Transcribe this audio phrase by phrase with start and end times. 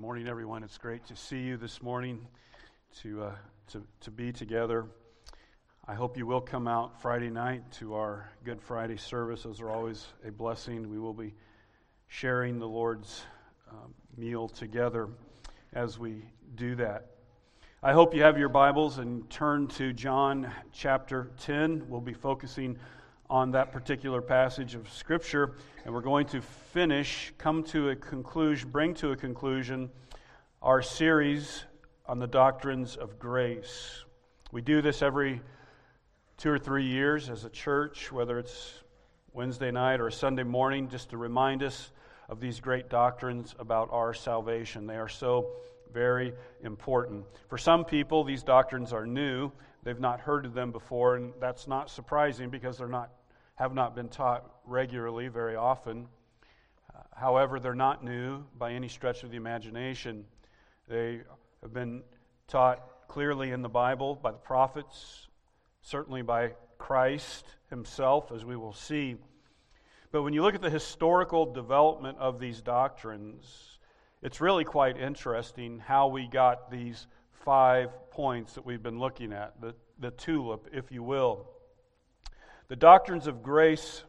[0.00, 0.62] Good morning, everyone.
[0.62, 2.26] It's great to see you this morning,
[3.02, 3.34] to, uh,
[3.72, 4.86] to, to be together.
[5.86, 9.42] I hope you will come out Friday night to our Good Friday service.
[9.42, 10.88] Those are always a blessing.
[10.88, 11.34] We will be
[12.08, 13.26] sharing the Lord's
[13.70, 15.06] um, meal together
[15.74, 16.24] as we
[16.54, 17.10] do that.
[17.82, 21.90] I hope you have your Bibles and turn to John chapter 10.
[21.90, 22.78] We'll be focusing
[23.30, 25.54] on that particular passage of Scripture,
[25.84, 29.88] and we're going to finish, come to a conclusion, bring to a conclusion
[30.60, 31.64] our series
[32.06, 34.04] on the doctrines of grace.
[34.50, 35.40] We do this every
[36.38, 38.82] two or three years as a church, whether it's
[39.32, 41.92] Wednesday night or Sunday morning, just to remind us
[42.28, 44.88] of these great doctrines about our salvation.
[44.88, 45.52] They are so
[45.92, 46.32] very
[46.64, 47.24] important.
[47.48, 49.52] For some people, these doctrines are new.
[49.84, 53.10] They've not heard of them before, and that's not surprising because they're not
[53.60, 56.06] have not been taught regularly very often.
[56.94, 60.24] Uh, however, they're not new by any stretch of the imagination.
[60.88, 61.20] They
[61.60, 62.02] have been
[62.48, 65.28] taught clearly in the Bible by the prophets,
[65.82, 69.16] certainly by Christ himself, as we will see.
[70.10, 73.78] But when you look at the historical development of these doctrines,
[74.22, 77.06] it's really quite interesting how we got these
[77.44, 81.46] five points that we've been looking at, the, the tulip, if you will.
[82.70, 84.04] The doctrines of grace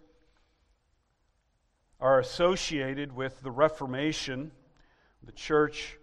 [2.00, 4.52] are associated with the Reformation.
[5.24, 5.98] The church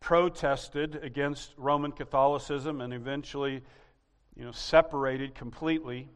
[0.00, 3.62] protested against Roman Catholicism and eventually
[4.34, 6.08] you know, separated completely.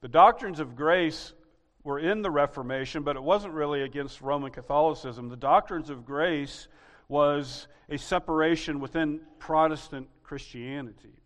[0.00, 1.32] The doctrines of grace
[1.84, 5.28] were in the Reformation, but it wasn't really against Roman Catholicism.
[5.28, 6.66] The doctrines of grace
[7.06, 11.22] was a separation within Protestant Christianity.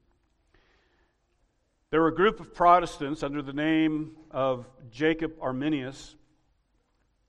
[1.90, 6.14] There were a group of Protestants under the name of Jacob Arminius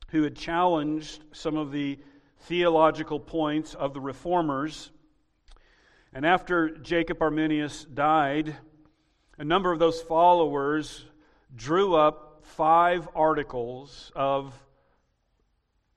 [0.10, 1.98] who had challenged some of the
[2.42, 4.92] theological points of the reformers.
[6.14, 8.56] And after Jacob Arminius died,
[9.40, 11.06] a number of those followers
[11.56, 14.54] drew up five articles of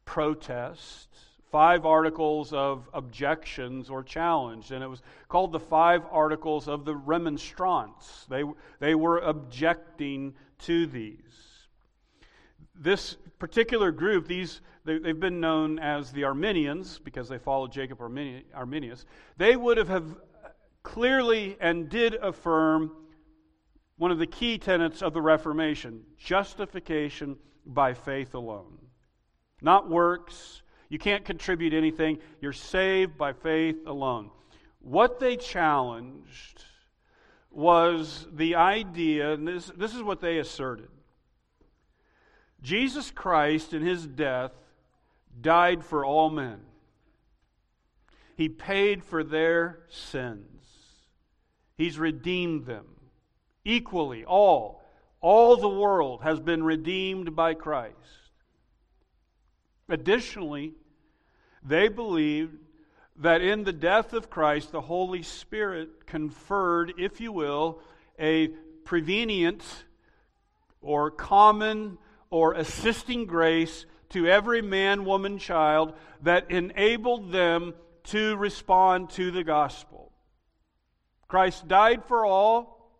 [0.06, 1.14] protest
[1.54, 6.96] five articles of objections or challenge, and it was called the five articles of the
[6.96, 8.26] remonstrance.
[8.28, 8.42] They,
[8.80, 11.68] they were objecting to these.
[12.74, 18.00] This particular group, these they, have been known as the Arminians because they followed Jacob
[18.00, 19.06] Arminius.
[19.36, 20.16] They would have, have
[20.82, 22.90] clearly and did affirm
[23.96, 28.76] one of the key tenets of the Reformation justification by faith alone,
[29.62, 30.62] not works
[30.94, 32.20] you can't contribute anything.
[32.40, 34.30] You're saved by faith alone.
[34.80, 36.64] What they challenged
[37.50, 40.86] was the idea, and this, this is what they asserted
[42.62, 44.52] Jesus Christ, in his death,
[45.40, 46.60] died for all men.
[48.36, 50.62] He paid for their sins.
[51.76, 52.86] He's redeemed them
[53.64, 54.80] equally, all.
[55.20, 57.96] All the world has been redeemed by Christ.
[59.88, 60.74] Additionally,
[61.64, 62.58] they believed
[63.16, 67.80] that in the death of Christ, the Holy Spirit conferred, if you will,
[68.18, 68.48] a
[68.84, 69.62] prevenient
[70.80, 71.98] or common
[72.30, 77.74] or assisting grace to every man, woman, child that enabled them
[78.04, 80.12] to respond to the gospel.
[81.28, 82.92] Christ died for all,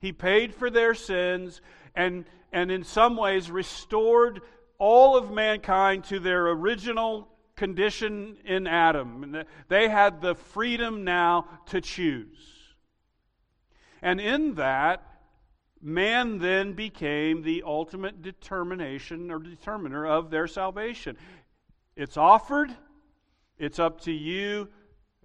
[0.00, 1.60] He paid for their sins,
[1.94, 4.40] and, and in some ways restored
[4.78, 7.28] all of mankind to their original
[7.58, 9.44] condition in Adam.
[9.68, 12.38] They had the freedom now to choose.
[14.00, 15.02] And in that,
[15.82, 21.16] man then became the ultimate determination or determiner of their salvation.
[21.96, 22.70] It's offered,
[23.58, 24.68] it's up to you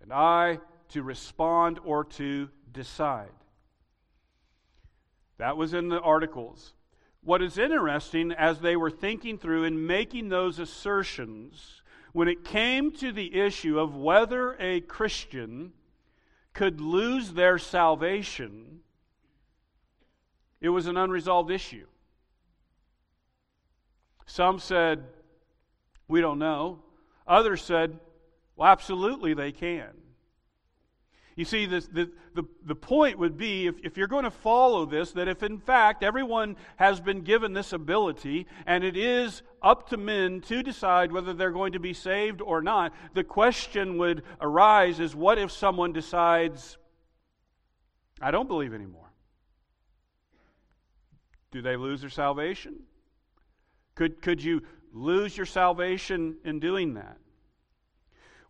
[0.01, 3.29] and I to respond or to decide.
[5.37, 6.73] That was in the articles.
[7.21, 11.82] What is interesting as they were thinking through and making those assertions,
[12.13, 15.73] when it came to the issue of whether a Christian
[16.53, 18.81] could lose their salvation,
[20.61, 21.87] it was an unresolved issue.
[24.27, 25.03] Some said,
[26.07, 26.83] We don't know.
[27.27, 27.99] Others said,
[28.55, 29.89] Well, absolutely they can.
[31.35, 34.85] You see, this, the, the, the point would be if, if you're going to follow
[34.85, 39.89] this, that if in fact everyone has been given this ability and it is up
[39.89, 44.23] to men to decide whether they're going to be saved or not, the question would
[44.41, 46.77] arise is what if someone decides,
[48.21, 49.11] I don't believe anymore?
[51.51, 52.75] Do they lose their salvation?
[53.95, 57.17] Could, could you lose your salvation in doing that?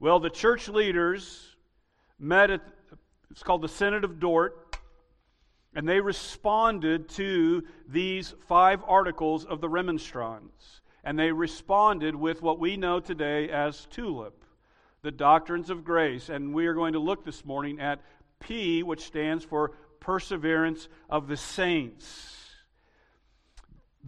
[0.01, 1.52] Well, the church leaders
[2.23, 2.61] met at,
[3.29, 4.77] it's called the Synod of Dort,
[5.75, 10.81] and they responded to these five articles of the Remonstrance.
[11.03, 14.45] And they responded with what we know today as TULIP,
[15.01, 16.29] the doctrines of grace.
[16.29, 17.99] And we are going to look this morning at
[18.39, 22.51] P, which stands for perseverance of the saints.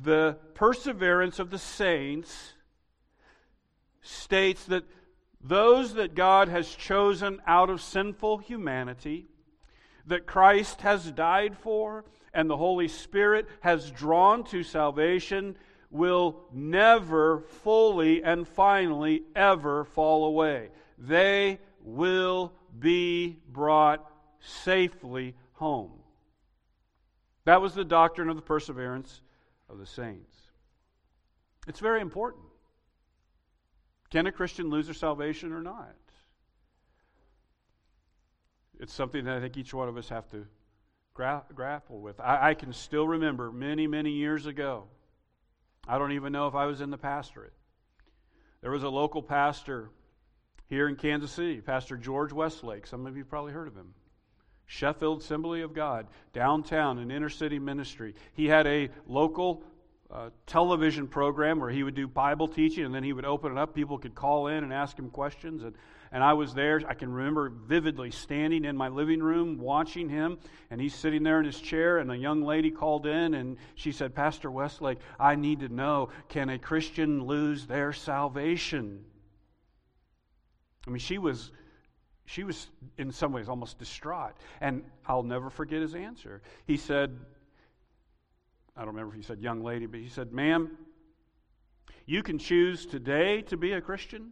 [0.01, 2.53] The perseverance of the saints
[4.01, 4.83] states that
[5.47, 9.27] those that God has chosen out of sinful humanity,
[10.07, 15.56] that Christ has died for, and the Holy Spirit has drawn to salvation,
[15.92, 20.69] will never fully and finally ever fall away.
[20.97, 25.92] They will be brought safely home.
[27.45, 29.21] That was the doctrine of the perseverance
[29.69, 30.36] of the saints.
[31.68, 32.44] It's very important.
[34.15, 35.94] Can a Christian lose their salvation or not?
[38.79, 40.45] It's something that I think each one of us have to
[41.13, 42.17] gra- grapple with.
[42.21, 44.85] I, I can still remember many, many years ago.
[45.85, 47.51] I don't even know if I was in the pastorate.
[48.62, 49.89] There was a local pastor
[50.69, 52.88] here in Kansas City, Pastor George Westlake.
[52.88, 53.95] Some of you probably heard of him.
[54.65, 58.15] Sheffield Assembly of God, downtown, an inner city ministry.
[58.31, 59.65] He had a local
[60.12, 63.57] uh, television program where he would do Bible teaching and then he would open it
[63.57, 63.74] up.
[63.74, 65.63] People could call in and ask him questions.
[65.63, 65.75] And,
[66.12, 66.81] and I was there.
[66.88, 70.38] I can remember vividly standing in my living room watching him.
[70.69, 71.98] And he's sitting there in his chair.
[71.98, 76.10] And a young lady called in and she said, Pastor Westlake, I need to know
[76.30, 79.04] can a Christian lose their salvation?
[80.88, 81.52] I mean, she was.
[82.28, 84.34] She was in some ways almost distraught.
[84.60, 86.42] And I'll never forget his answer.
[86.66, 87.16] He said,
[88.75, 90.77] I don't remember if he said young lady, but he said, Ma'am,
[92.06, 94.31] you can choose today to be a Christian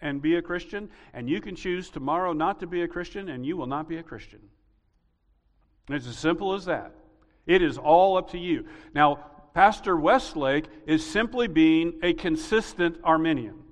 [0.00, 3.46] and be a Christian, and you can choose tomorrow not to be a Christian, and
[3.46, 4.40] you will not be a Christian.
[5.88, 6.92] And it's as simple as that.
[7.46, 8.66] It is all up to you.
[8.92, 9.20] Now,
[9.54, 13.62] Pastor Westlake is simply being a consistent Arminian.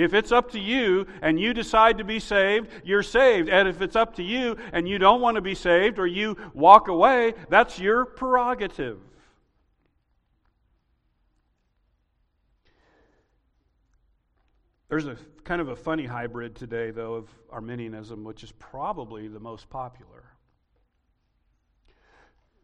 [0.00, 3.50] If it's up to you and you decide to be saved, you're saved.
[3.50, 6.38] And if it's up to you and you don't want to be saved or you
[6.54, 8.98] walk away, that's your prerogative.
[14.88, 19.38] There's a kind of a funny hybrid today, though, of Arminianism, which is probably the
[19.38, 20.29] most popular.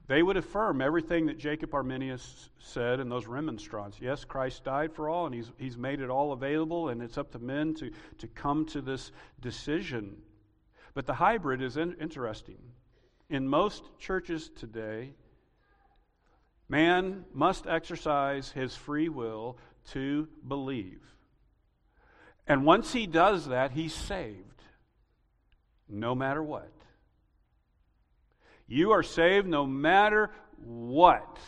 [0.09, 3.99] They would affirm everything that Jacob Arminius said in those remonstrants.
[4.01, 7.33] Yes, Christ died for all, and he's, he's made it all available, and it's up
[7.33, 9.11] to men to, to come to this
[9.41, 10.17] decision.
[10.95, 12.59] But the hybrid is in, interesting.
[13.29, 15.15] In most churches today,
[16.69, 19.59] man must exercise his free will
[19.91, 21.01] to believe.
[22.47, 24.63] And once he does that, he's saved,
[25.89, 26.76] no matter what.
[28.69, 30.31] You are saved no matter
[30.65, 31.39] what.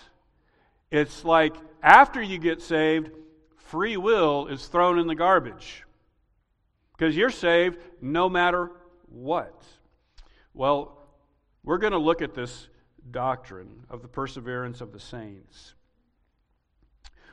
[0.90, 3.10] It's like after you get saved,
[3.56, 5.84] free will is thrown in the garbage.
[6.96, 8.70] Because you're saved no matter
[9.08, 9.62] what.
[10.54, 10.98] Well,
[11.62, 12.68] we're going to look at this
[13.10, 15.74] doctrine of the perseverance of the saints.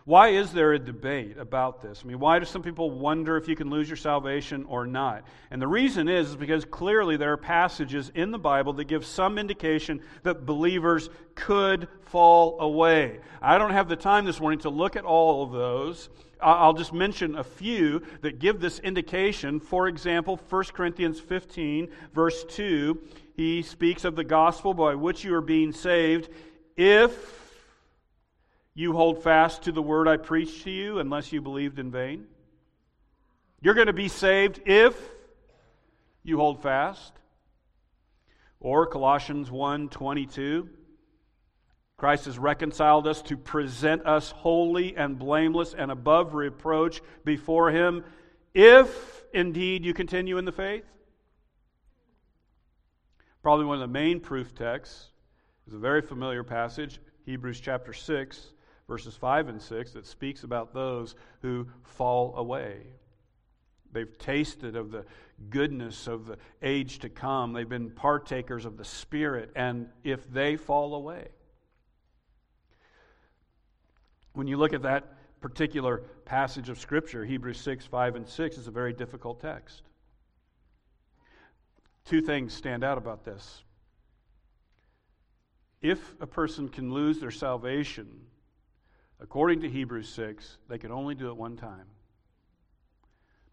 [0.06, 2.02] Why is there a debate about this?
[2.04, 5.24] I mean, why do some people wonder if you can lose your salvation or not?
[5.50, 9.04] And the reason is, is because clearly there are passages in the Bible that give
[9.04, 13.20] some indication that believers could fall away.
[13.42, 16.10] I don't have the time this morning to look at all of those.
[16.40, 19.60] I'll just mention a few that give this indication.
[19.60, 23.02] For example, 1 Corinthians 15, verse 2,
[23.34, 26.30] he speaks of the gospel by which you are being saved
[26.78, 27.45] if
[28.76, 32.26] you hold fast to the word I preached to you unless you believed in vain?
[33.62, 34.96] You're going to be saved if
[36.24, 37.14] you hold fast.
[38.60, 40.68] Or Colossians 1:22
[41.98, 48.04] Christ has reconciled us to present us holy and blameless and above reproach before him
[48.54, 50.84] if indeed you continue in the faith.
[53.42, 55.12] Probably one of the main proof texts
[55.68, 58.52] is a very familiar passage, Hebrews chapter 6
[58.88, 62.82] verses 5 and 6 that speaks about those who fall away.
[63.92, 65.06] They've tasted of the
[65.50, 67.54] goodness of the age to come.
[67.54, 71.30] They've been partakers of the Spirit, and if they fall away,
[74.34, 78.68] when you look at that particular passage of Scripture, Hebrews 6, 5, and 6, is
[78.68, 79.84] a very difficult text.
[82.04, 83.64] Two things stand out about this.
[85.82, 88.10] If a person can lose their salvation
[89.20, 91.86] According to Hebrews 6, they can only do it one time.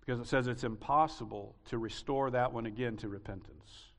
[0.00, 3.92] because it says it's impossible to restore that one again to repentance.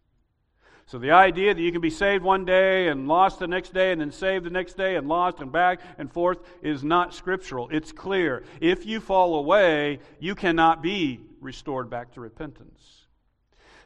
[0.86, 3.94] So the idea that you can be saved one day and lost the next day
[3.94, 7.70] and then saved the next day and lost and back and forth is not scriptural.
[7.72, 8.44] It's clear.
[8.60, 13.03] If you fall away, you cannot be restored back to repentance.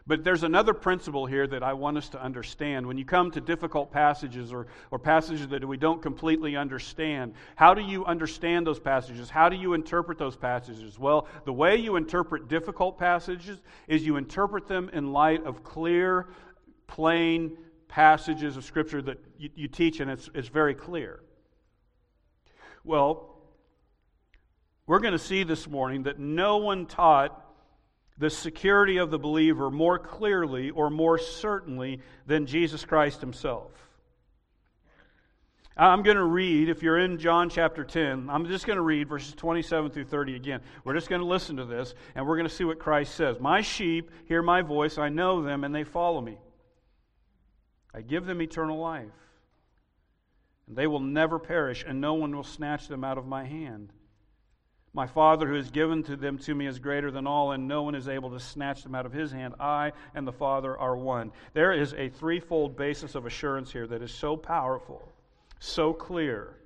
[0.07, 2.87] But there's another principle here that I want us to understand.
[2.87, 7.73] When you come to difficult passages or, or passages that we don't completely understand, how
[7.73, 9.29] do you understand those passages?
[9.29, 10.97] How do you interpret those passages?
[10.97, 13.59] Well, the way you interpret difficult passages
[13.89, 16.27] is you interpret them in light of clear,
[16.87, 17.57] plain
[17.89, 21.19] passages of Scripture that you, you teach, and it's, it's very clear.
[22.85, 23.35] Well,
[24.85, 27.43] we're going to see this morning that no one taught
[28.17, 33.71] the security of the believer more clearly or more certainly than Jesus Christ himself.
[35.79, 39.07] I'm going to read, if you're in John chapter 10, I'm just going to read
[39.07, 40.61] verses 27 through 30 again.
[40.83, 43.39] We're just going to listen to this, and we're going to see what Christ says.
[43.39, 46.39] My sheep hear my voice, I know them, and they follow me.
[47.93, 49.13] I give them eternal life,
[50.67, 53.93] and they will never perish, and no one will snatch them out of my hand.
[54.97, 57.83] My Father who has given to them to me is greater than all, and no
[57.83, 59.53] one is able to snatch them out of his hand.
[59.59, 61.31] I and the Father are one.
[61.53, 65.07] There is a threefold basis of assurance here that is so powerful,
[65.59, 66.57] so clear,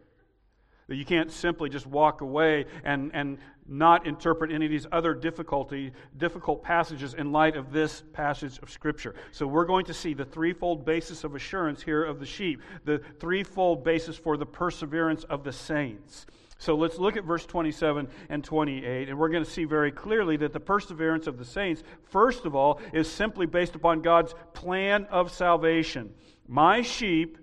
[0.88, 5.14] that you can't simply just walk away and, and not interpret any of these other
[5.14, 9.14] difficulty, difficult passages in light of this passage of Scripture.
[9.34, 13.02] So we're going to see the threefold basis of assurance here of the sheep, the
[13.20, 16.26] threefold basis for the perseverance of the saints.
[16.62, 20.38] So let's look at verse 27 and 28, and we're going to see very clearly
[20.38, 25.06] that the perseverance of the saints, first of all, is simply based upon God's plan
[25.06, 26.14] of salvation.
[26.48, 27.40] My sheep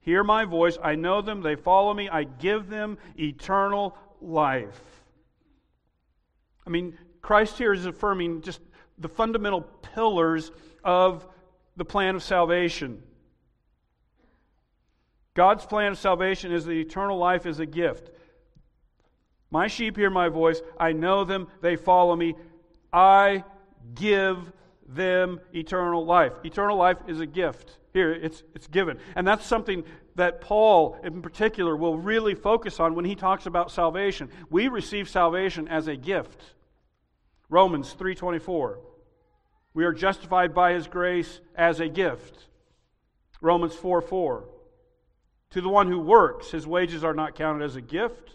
[0.00, 4.80] hear my voice, I know them, they follow me, I give them eternal life.
[6.66, 8.62] I mean, Christ here is affirming just
[8.96, 10.50] the fundamental pillars
[10.82, 11.26] of
[11.76, 13.02] the plan of salvation.
[15.34, 18.10] God's plan of salvation is that eternal life is a gift.
[19.50, 20.62] My sheep hear my voice.
[20.78, 21.48] I know them.
[21.60, 22.34] They follow me.
[22.92, 23.44] I
[23.94, 24.52] give
[24.86, 26.32] them eternal life.
[26.44, 27.78] Eternal life is a gift.
[27.92, 28.98] Here, it's, it's given.
[29.14, 29.84] And that's something
[30.16, 34.30] that Paul, in particular, will really focus on when he talks about salvation.
[34.50, 36.42] We receive salvation as a gift.
[37.48, 38.78] Romans 3.24.
[39.74, 42.46] We are justified by his grace as a gift.
[43.40, 44.44] Romans 4 4.
[45.54, 48.34] To the one who works, his wages are not counted as a gift,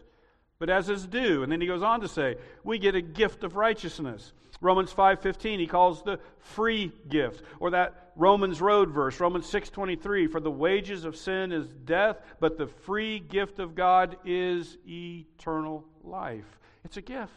[0.58, 1.44] but as his due.
[1.44, 4.32] And then he goes on to say, we get a gift of righteousness.
[4.62, 10.40] Romans 5:15 he calls the free gift or that Romans road verse Romans 6:23 for
[10.40, 16.58] the wages of sin is death but the free gift of God is eternal life.
[16.86, 17.32] It's a gift.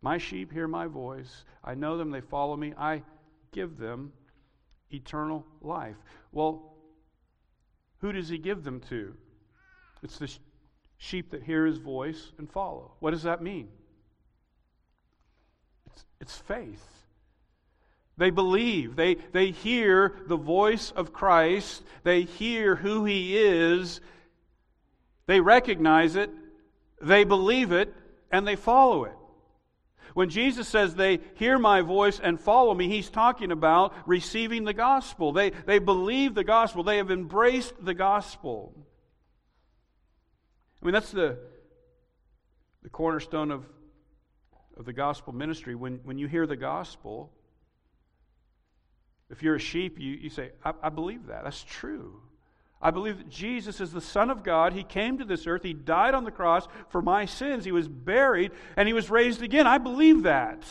[0.00, 1.44] My sheep hear my voice.
[1.64, 2.72] I know them, they follow me.
[2.78, 3.02] I
[3.50, 4.12] give them
[4.90, 5.96] eternal life.
[6.30, 6.75] Well,
[8.00, 9.14] who does he give them to?
[10.02, 10.30] It's the
[10.98, 12.92] sheep that hear his voice and follow.
[13.00, 13.68] What does that mean?
[15.86, 16.84] It's, it's faith.
[18.18, 18.96] They believe.
[18.96, 21.82] They, they hear the voice of Christ.
[22.02, 24.00] They hear who he is.
[25.26, 26.30] They recognize it.
[27.02, 27.92] They believe it.
[28.30, 29.16] And they follow it.
[30.16, 34.72] When Jesus says they hear my voice and follow me, he's talking about receiving the
[34.72, 35.30] gospel.
[35.30, 38.72] They, they believe the gospel, they have embraced the gospel.
[40.80, 41.36] I mean, that's the,
[42.82, 43.66] the cornerstone of,
[44.78, 45.74] of the gospel ministry.
[45.74, 47.30] When, when you hear the gospel,
[49.28, 51.44] if you're a sheep, you, you say, I, I believe that.
[51.44, 52.22] That's true.
[52.80, 54.72] I believe that Jesus is the Son of God.
[54.72, 55.62] He came to this earth.
[55.62, 57.64] He died on the cross for my sins.
[57.64, 59.66] He was buried and he was raised again.
[59.66, 60.62] I believe that.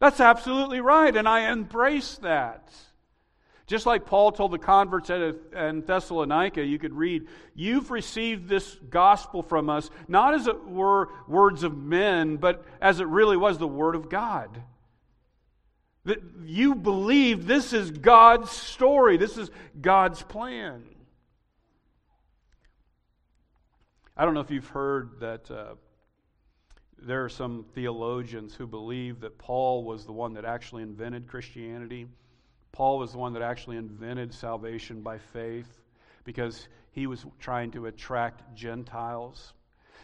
[0.00, 2.72] That's absolutely right, and I embrace that.
[3.66, 9.42] Just like Paul told the converts in Thessalonica, you could read, You've received this gospel
[9.42, 13.68] from us, not as it were words of men, but as it really was the
[13.68, 14.62] word of God.
[16.06, 19.50] That you believe this is God's story, this is
[19.80, 20.82] God's plan.
[24.20, 25.76] I don't know if you've heard that uh,
[26.98, 32.06] there are some theologians who believe that Paul was the one that actually invented Christianity.
[32.70, 35.80] Paul was the one that actually invented salvation by faith
[36.24, 39.54] because he was trying to attract Gentiles.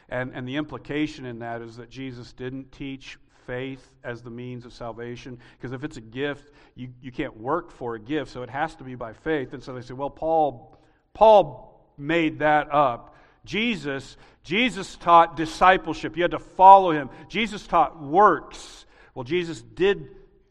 [0.09, 4.65] And, and the implication in that is that Jesus didn't teach faith as the means
[4.65, 5.39] of salvation.
[5.59, 8.75] Because if it's a gift, you, you can't work for a gift, so it has
[8.77, 9.53] to be by faith.
[9.53, 10.79] And so they say, well, Paul,
[11.13, 13.13] Paul made that up.
[13.47, 16.17] Jesus, Jesus taught discipleship.
[16.17, 17.09] You had to follow him.
[17.29, 18.85] Jesus taught works.
[19.15, 20.09] Well, Jesus did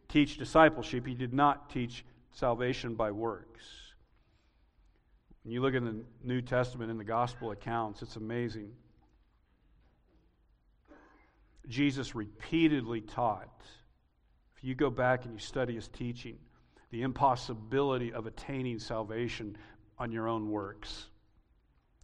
[0.10, 1.06] teach discipleship.
[1.06, 3.64] He did not teach salvation by works.
[5.44, 8.72] When you look in the New Testament in the gospel accounts, it's amazing.
[11.68, 13.62] Jesus repeatedly taught.
[14.58, 16.38] If you go back and you study his teaching,
[16.90, 19.58] the impossibility of attaining salvation
[20.00, 21.08] on your own works.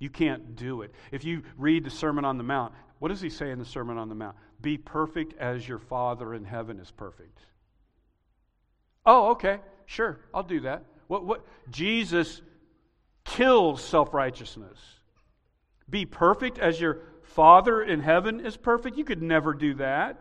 [0.02, 0.92] You can't do it.
[1.12, 4.00] If you read the Sermon on the Mount, what does he say in the Sermon
[4.00, 4.36] on the Mount?
[4.60, 7.38] Be perfect as your Father in heaven is perfect.
[9.06, 10.86] Oh, okay, sure, I'll do that.
[11.06, 11.46] What, what?
[11.70, 12.42] Jesus
[13.26, 14.80] kills self righteousness.
[15.88, 18.98] Be perfect as your Father in heaven is perfect.
[18.98, 20.20] You could never do that.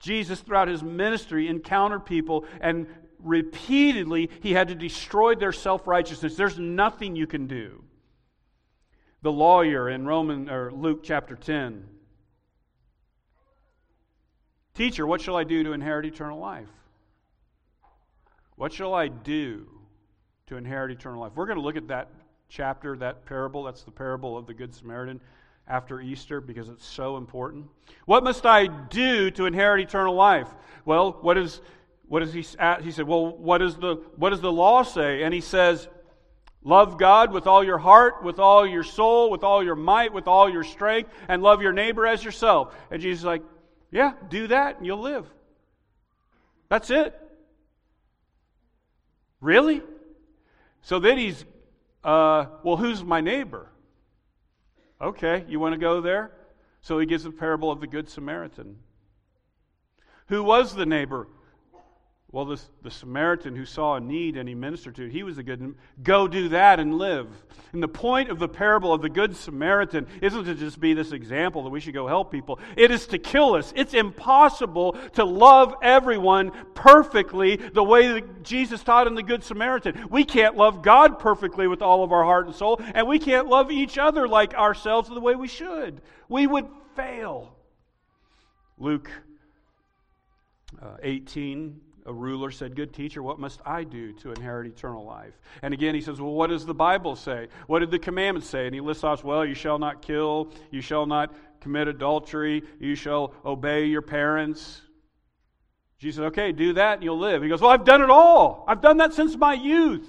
[0.00, 2.88] Jesus, throughout his ministry, encountered people and
[3.20, 6.34] repeatedly he had to destroy their self righteousness.
[6.34, 7.84] There's nothing you can do.
[9.22, 11.84] The lawyer in Roman or Luke chapter 10.
[14.74, 16.68] Teacher, what shall I do to inherit eternal life?
[18.54, 19.66] What shall I do
[20.46, 21.32] to inherit eternal life?
[21.34, 22.10] We're going to look at that
[22.48, 23.64] chapter, that parable.
[23.64, 25.20] That's the parable of the Good Samaritan
[25.66, 27.66] after Easter because it's so important.
[28.06, 30.48] What must I do to inherit eternal life?
[30.84, 31.60] Well, what is
[32.06, 32.40] what does he
[32.82, 35.88] he said, "Well, what does the what does the law say?" And he says,
[36.62, 40.28] "Love God with all your heart, with all your soul, with all your might, with
[40.28, 43.42] all your strength, and love your neighbor as yourself." And Jesus is like,
[43.90, 45.26] "Yeah, do that and you'll live."
[46.68, 47.14] That's it.
[49.40, 49.82] Really?
[50.82, 51.44] So then he's,
[52.04, 53.70] uh, well, who's my neighbor?
[55.00, 56.32] Okay, you want to go there?
[56.80, 58.78] So he gives the parable of the Good Samaritan.
[60.26, 61.28] Who was the neighbor?
[62.30, 65.38] Well, this, the Samaritan who saw a need and he ministered to it, he was
[65.38, 65.74] a good.
[66.02, 67.26] Go do that and live.
[67.72, 71.12] And the point of the parable of the Good Samaritan isn't to just be this
[71.12, 72.60] example that we should go help people.
[72.76, 73.72] It is to kill us.
[73.74, 80.08] It's impossible to love everyone perfectly the way that Jesus taught in the Good Samaritan.
[80.10, 83.48] We can't love God perfectly with all of our heart and soul, and we can't
[83.48, 86.02] love each other like ourselves the way we should.
[86.28, 87.56] We would fail.
[88.76, 89.10] Luke
[90.82, 95.34] uh, 18 a ruler said, Good teacher, what must I do to inherit eternal life?
[95.62, 97.48] And again, he says, Well, what does the Bible say?
[97.66, 98.64] What did the commandments say?
[98.64, 102.94] And he lists off, Well, you shall not kill, you shall not commit adultery, you
[102.94, 104.80] shall obey your parents.
[105.98, 107.42] Jesus said, Okay, do that and you'll live.
[107.42, 108.64] He goes, Well, I've done it all.
[108.66, 110.08] I've done that since my youth.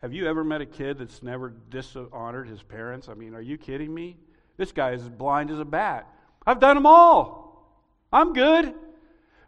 [0.00, 3.08] Have you ever met a kid that's never dishonored his parents?
[3.08, 4.16] I mean, are you kidding me?
[4.56, 6.08] This guy is blind as a bat.
[6.46, 7.44] I've done them all.
[8.12, 8.74] I'm good.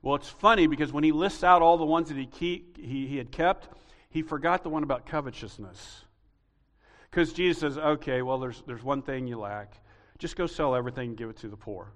[0.07, 3.09] Well, it's funny because when he lists out all the ones that he, keep, he,
[3.09, 3.69] he had kept,
[4.09, 6.05] he forgot the one about covetousness.
[7.11, 9.75] Because Jesus says, okay, well, there's, there's one thing you lack.
[10.19, 11.91] Just go sell everything and give it to the poor.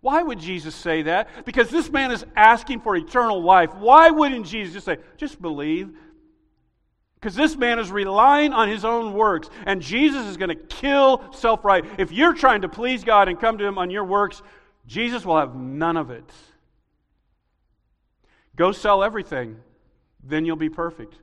[0.00, 1.28] Why would Jesus say that?
[1.44, 3.74] Because this man is asking for eternal life.
[3.74, 5.90] Why wouldn't Jesus just say, just believe?
[7.16, 11.30] Because this man is relying on his own works, and Jesus is going to kill
[11.34, 11.84] self right.
[11.98, 14.40] If you're trying to please God and come to him on your works,
[14.86, 16.32] Jesus will have none of it.
[18.56, 19.56] Go sell everything,
[20.24, 21.14] then you'll be perfect.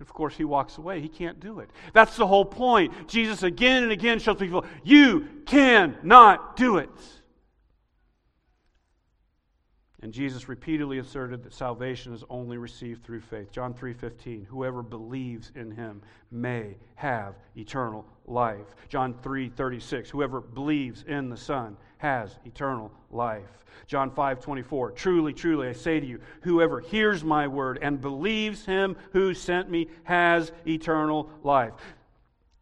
[0.00, 1.00] Of course, he walks away.
[1.00, 1.70] He can't do it.
[1.92, 3.08] That's the whole point.
[3.08, 6.90] Jesus again and again shows people, you cannot do it.
[10.06, 13.50] And Jesus repeatedly asserted that salvation is only received through faith.
[13.50, 18.76] John 3:15, whoever believes in him may have eternal life.
[18.88, 23.64] John 3:36, whoever believes in the Son has eternal life.
[23.88, 28.94] John 5:24, truly truly I say to you, whoever hears my word and believes him
[29.10, 31.74] who sent me has eternal life.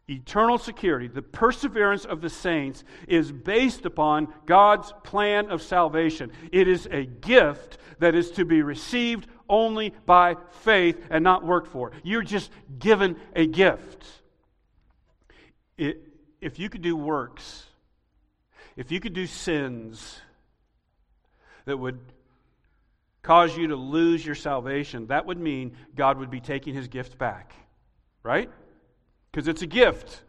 [0.08, 6.30] Eternal security, the perseverance of the saints, is based upon God's plan of salvation.
[6.52, 11.68] It is a gift that is to be received only by faith and not worked
[11.68, 11.92] for.
[12.02, 14.04] You're just given a gift.
[15.78, 16.02] It,
[16.40, 17.64] if you could do works,
[18.76, 20.20] if you could do sins
[21.64, 21.98] that would
[23.22, 27.16] cause you to lose your salvation, that would mean God would be taking his gift
[27.16, 27.54] back.
[28.22, 28.50] Right?
[29.35, 30.23] Because it's a gift.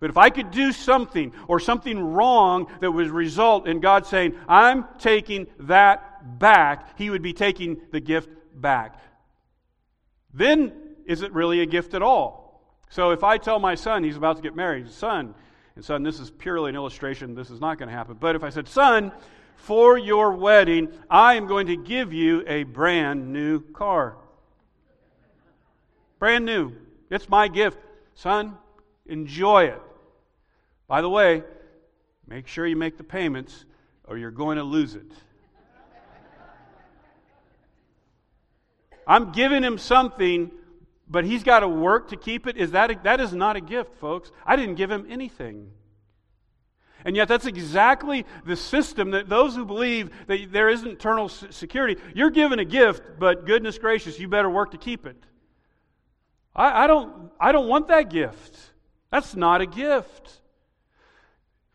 [0.00, 4.34] But if I could do something or something wrong that would result in God saying,
[4.48, 8.28] I'm taking that back, He would be taking the gift
[8.60, 9.00] back.
[10.34, 10.72] Then
[11.06, 12.60] is it really a gift at all?
[12.90, 15.34] So if I tell my son he's about to get married, son,
[15.76, 18.16] and son, this is purely an illustration, this is not going to happen.
[18.18, 19.12] But if I said, son,
[19.54, 24.16] for your wedding, I am going to give you a brand new car.
[26.18, 26.72] Brand new.
[27.08, 27.78] It's my gift.
[28.14, 28.56] Son,
[29.06, 29.80] enjoy it.
[30.86, 31.42] By the way,
[32.26, 33.64] make sure you make the payments
[34.04, 35.10] or you're going to lose it.
[39.06, 40.50] I'm giving him something,
[41.08, 42.56] but he's got to work to keep it.
[42.56, 44.30] Is that a, that is not a gift, folks?
[44.46, 45.70] I didn't give him anything.
[47.04, 52.00] And yet, that's exactly the system that those who believe that there isn't eternal security,
[52.14, 55.16] you're given a gift, but goodness gracious, you better work to keep it.
[56.54, 58.56] I, I, don't, I don't want that gift.
[59.10, 60.40] That's not a gift.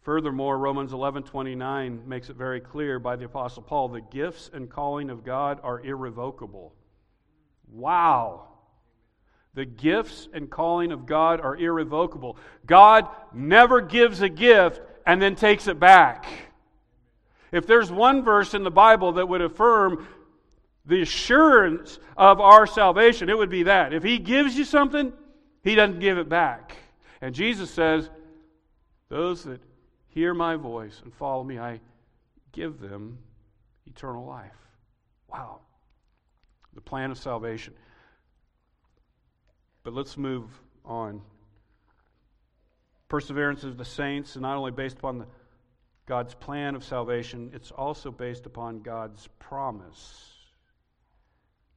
[0.02, 5.10] Furthermore, Romans 11:29 makes it very clear by the apostle Paul, the gifts and calling
[5.10, 6.74] of God are irrevocable.
[7.70, 8.48] Wow.
[9.54, 12.38] The gifts and calling of God are irrevocable.
[12.66, 16.26] God never gives a gift and then takes it back.
[17.52, 20.08] If there's one verse in the Bible that would affirm
[20.88, 23.94] the assurance of our salvation, it would be that.
[23.94, 25.14] If He gives you something,
[25.64, 26.76] He doesn't give it back.
[27.22, 28.10] And Jesus says,
[29.10, 29.62] Those that
[30.08, 31.80] hear my voice and follow me, I
[32.52, 33.20] give them
[33.86, 34.52] eternal life.
[35.30, 35.60] Wow
[36.78, 37.74] the plan of salvation.
[39.82, 40.48] But let's move
[40.86, 41.24] on.
[43.10, 45.26] Perseverance of the saints is not only based upon the,
[46.06, 50.37] God's plan of salvation, it's also based upon God's promise.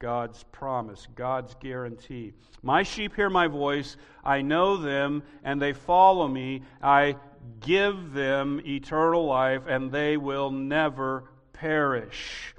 [0.01, 2.33] God's promise, God's guarantee.
[2.63, 6.63] My sheep hear my voice, I know them, and they follow me.
[6.83, 7.17] I
[7.61, 12.55] give them eternal life, and they will never perish.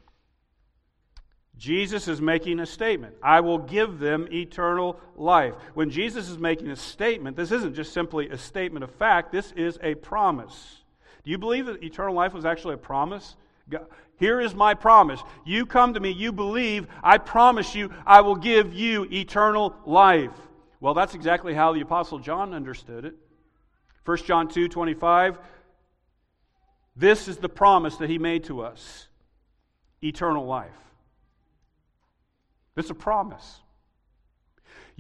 [1.57, 3.15] Jesus is making a statement.
[3.21, 5.53] I will give them eternal life.
[5.73, 9.51] When Jesus is making a statement, this isn't just simply a statement of fact, this
[9.51, 10.77] is a promise.
[11.23, 13.35] Do you believe that eternal life was actually a promise?
[14.17, 15.21] Here is my promise.
[15.45, 20.31] You come to me, you believe, I promise you, I will give you eternal life.
[20.79, 23.15] Well, that's exactly how the Apostle John understood it.
[24.05, 25.39] 1 John 2 25.
[26.95, 29.07] This is the promise that he made to us
[30.03, 30.69] eternal life.
[32.75, 33.61] It's a promise.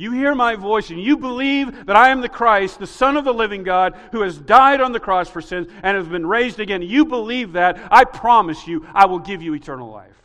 [0.01, 3.23] You hear my voice and you believe that I am the Christ, the Son of
[3.23, 6.59] the living God, who has died on the cross for sins and has been raised
[6.59, 6.81] again.
[6.81, 7.79] You believe that.
[7.91, 10.17] I promise you, I will give you eternal life.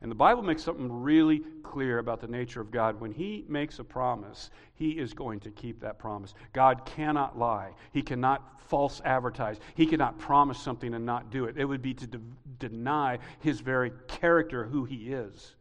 [0.00, 2.98] And the Bible makes something really clear about the nature of God.
[2.98, 6.32] When He makes a promise, He is going to keep that promise.
[6.54, 11.58] God cannot lie, He cannot false advertise, He cannot promise something and not do it.
[11.58, 12.20] It would be to de-
[12.58, 15.54] deny His very character, who He is.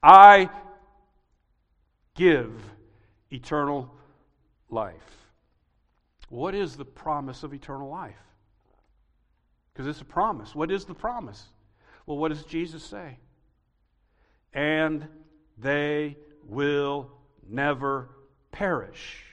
[0.00, 0.48] I
[2.20, 2.52] give
[3.30, 3.90] eternal
[4.68, 4.94] life.
[6.28, 8.12] What is the promise of eternal life?
[9.72, 10.54] Because it's a promise.
[10.54, 11.42] What is the promise?
[12.04, 13.16] Well, what does Jesus say?
[14.52, 15.08] And
[15.56, 17.10] they will
[17.48, 18.10] never
[18.52, 19.24] perish.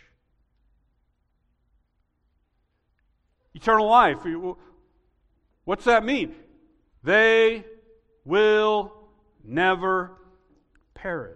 [3.53, 4.19] Eternal life.
[5.65, 6.33] What's that mean?
[7.03, 7.65] They
[8.23, 8.93] will
[9.43, 10.13] never
[10.93, 11.35] perish.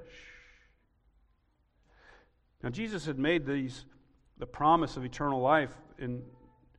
[2.64, 3.86] Now, Jesus had made these,
[4.38, 6.22] the promise of eternal life in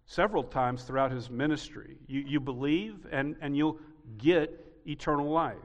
[0.07, 1.97] several times throughout his ministry.
[2.07, 3.79] You, you believe and, and you'll
[4.19, 4.51] get
[4.87, 5.57] eternal life.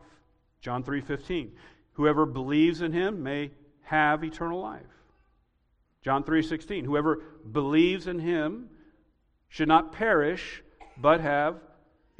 [0.62, 1.52] John 3:15.
[1.94, 3.52] Whoever believes in him may
[3.82, 4.84] have eternal life.
[6.02, 6.86] John 3:16.
[6.86, 8.70] Whoever believes in him
[9.50, 10.64] should not perish
[10.98, 11.60] but have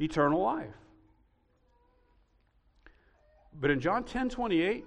[0.00, 0.74] eternal life.
[3.60, 4.84] But in John 10 28,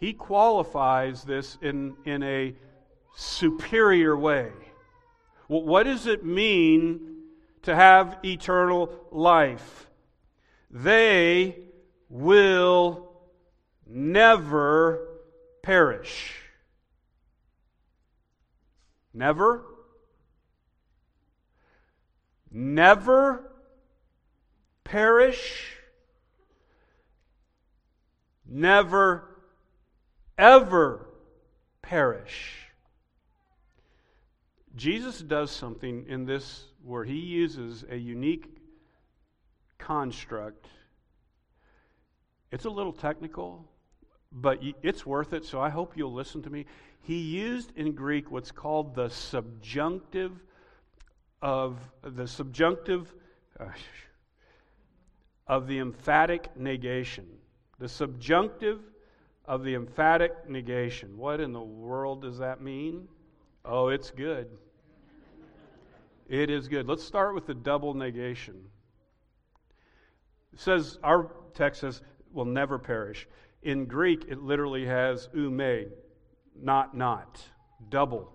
[0.00, 2.54] he qualifies this in, in a
[3.14, 4.50] superior way.
[5.48, 7.18] Well, what does it mean
[7.62, 9.88] to have eternal life?
[10.70, 11.56] They
[12.08, 13.12] will
[13.86, 15.06] never
[15.62, 16.34] perish.
[19.12, 19.64] Never?
[22.50, 23.50] Never
[24.90, 25.76] perish,
[28.44, 29.29] never,
[30.40, 31.06] ever
[31.82, 32.66] perish.
[34.74, 38.46] Jesus does something in this where he uses a unique
[39.78, 40.66] construct.
[42.50, 43.68] It's a little technical,
[44.32, 46.64] but it's worth it, so I hope you'll listen to me.
[47.02, 50.32] He used in Greek what's called the subjunctive
[51.42, 53.14] of the subjunctive.
[53.58, 53.66] Uh,
[55.50, 57.26] of the emphatic negation.
[57.80, 58.78] The subjunctive
[59.50, 61.18] of the emphatic negation.
[61.18, 63.08] What in the world does that mean?
[63.64, 64.46] Oh, it's good.
[66.28, 66.86] It is good.
[66.86, 68.66] Let's start with the double negation.
[70.52, 72.00] It says, our text says,
[72.32, 73.26] will never perish.
[73.64, 75.88] In Greek, it literally has ou mē,
[76.54, 77.42] not not,
[77.88, 78.32] double.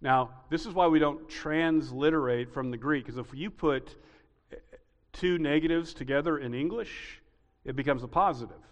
[0.00, 3.96] Now, this is why we don't transliterate from the Greek, because if you put
[5.12, 7.20] two negatives together in English,
[7.64, 8.62] it becomes a positive.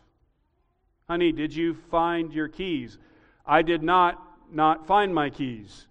[1.12, 2.96] Honey, did you find your keys?
[3.44, 4.18] I did not
[4.50, 5.86] not find my keys.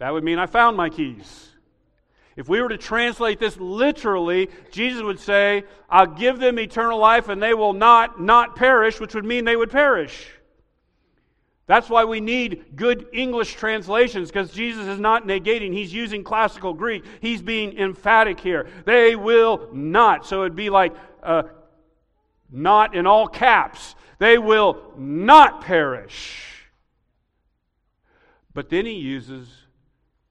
[0.00, 1.52] That would mean I found my keys.
[2.36, 7.30] If we were to translate this literally, Jesus would say, I'll give them eternal life
[7.30, 10.28] and they will not not perish, which would mean they would perish.
[11.64, 15.72] That's why we need good English translations because Jesus is not negating.
[15.72, 17.02] He's using classical Greek.
[17.22, 18.68] He's being emphatic here.
[18.84, 20.26] They will not.
[20.26, 21.44] So it'd be like uh,
[22.50, 23.94] not in all caps.
[24.18, 26.44] They will not perish.
[28.52, 29.48] But then he uses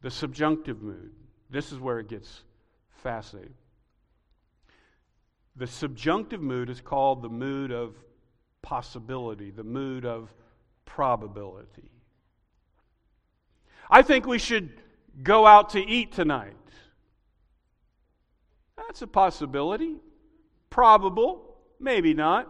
[0.02, 1.12] the subjunctive mood.
[1.50, 2.43] This is where it gets
[2.89, 3.54] fascinating.
[5.56, 7.95] The subjunctive mood is called the mood of
[8.62, 10.34] possibility, the mood of
[10.86, 11.89] probability.
[13.89, 14.69] I think we should
[15.23, 16.54] go out to eat tonight.
[18.76, 19.95] That's a possibility.
[20.69, 22.47] Probable, maybe not.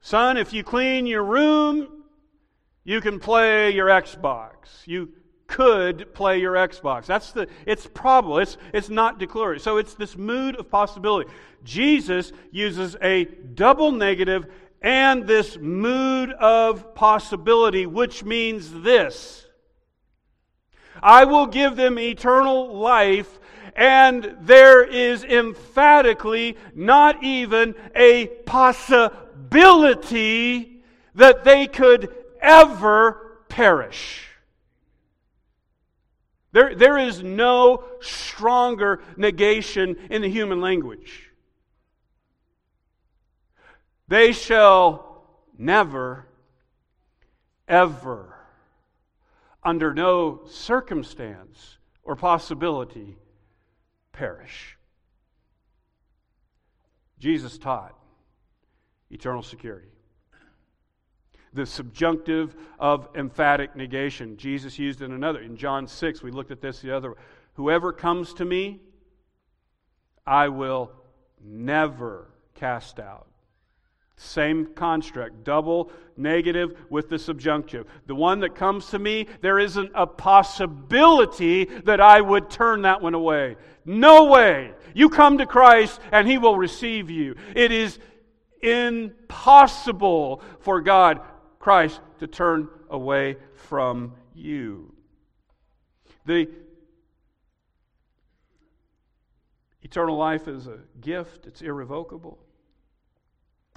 [0.00, 2.04] Son, if you clean your room,
[2.84, 4.86] you can play your Xbox.
[4.86, 5.10] You
[5.46, 7.06] could play your Xbox.
[7.06, 8.38] That's the it's probable.
[8.38, 9.60] It's it's not declared.
[9.60, 11.30] So it's this mood of possibility.
[11.64, 14.46] Jesus uses a double negative
[14.80, 19.46] and this mood of possibility, which means this
[21.02, 23.38] I will give them eternal life,
[23.74, 29.27] and there is emphatically not even a possibility
[31.14, 34.24] that they could ever perish.
[36.52, 41.30] There, there is no stronger negation in the human language.
[44.08, 45.24] They shall
[45.58, 46.26] never,
[47.66, 48.34] ever,
[49.62, 53.18] under no circumstance or possibility,
[54.12, 54.78] perish.
[57.18, 57.97] Jesus taught
[59.10, 59.88] eternal security.
[61.54, 64.36] The subjunctive of emphatic negation.
[64.36, 65.40] Jesus used in another.
[65.40, 67.14] In John 6, we looked at this the other.
[67.54, 68.80] Whoever comes to me,
[70.26, 70.92] I will
[71.42, 73.28] never cast out.
[74.16, 77.86] Same construct, double negative with the subjunctive.
[78.06, 83.00] The one that comes to me, there isn't a possibility that I would turn that
[83.00, 83.56] one away.
[83.84, 84.72] No way.
[84.92, 87.36] You come to Christ and He will receive you.
[87.54, 88.00] It is
[88.62, 91.20] impossible for God,
[91.58, 94.94] Christ, to turn away from you.
[96.26, 96.48] The
[99.82, 102.38] eternal life is a gift, it's irrevocable.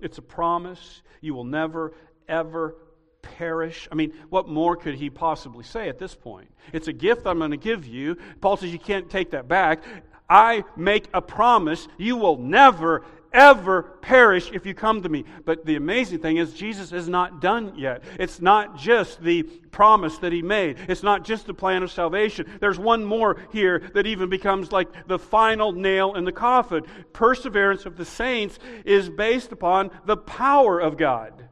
[0.02, 1.04] It's a promise.
[1.22, 1.94] You will never,
[2.28, 2.76] ever
[3.22, 3.88] perish.
[3.92, 6.50] I mean, what more could he possibly say at this point?
[6.74, 8.18] It's a gift I'm going to give you.
[8.42, 9.84] Paul says you can't take that back.
[10.30, 11.88] I make a promise.
[11.98, 15.26] You will never, ever perish if you come to me.
[15.46, 18.04] But the amazing thing is, Jesus is not done yet.
[18.20, 22.50] It's not just the promise that he made, it's not just the plan of salvation.
[22.60, 26.84] There's one more here that even becomes like the final nail in the coffin.
[27.14, 31.48] Perseverance of the saints is based upon the power of God.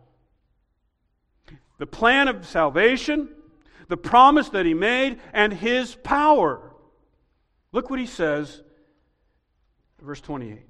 [1.77, 3.29] The plan of salvation,
[3.87, 6.73] the promise that he made, and his power.
[7.71, 8.61] Look what he says,
[10.01, 10.68] verse 28.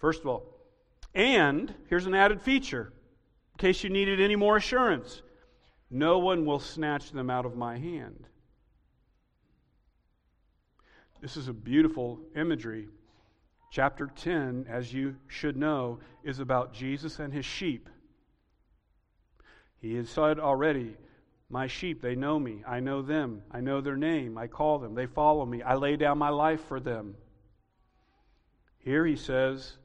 [0.00, 0.46] First of all,
[1.14, 2.92] and here's an added feature
[3.54, 5.22] in case you needed any more assurance
[5.90, 8.26] no one will snatch them out of my hand.
[11.20, 12.88] This is a beautiful imagery.
[13.72, 17.88] Chapter 10, as you should know, is about Jesus and his sheep.
[19.80, 20.96] He has said already,
[21.48, 22.62] My sheep, they know me.
[22.66, 23.42] I know them.
[23.50, 24.38] I know their name.
[24.38, 24.94] I call them.
[24.94, 25.62] They follow me.
[25.62, 27.16] I lay down my life for them.
[28.78, 29.76] Here he says,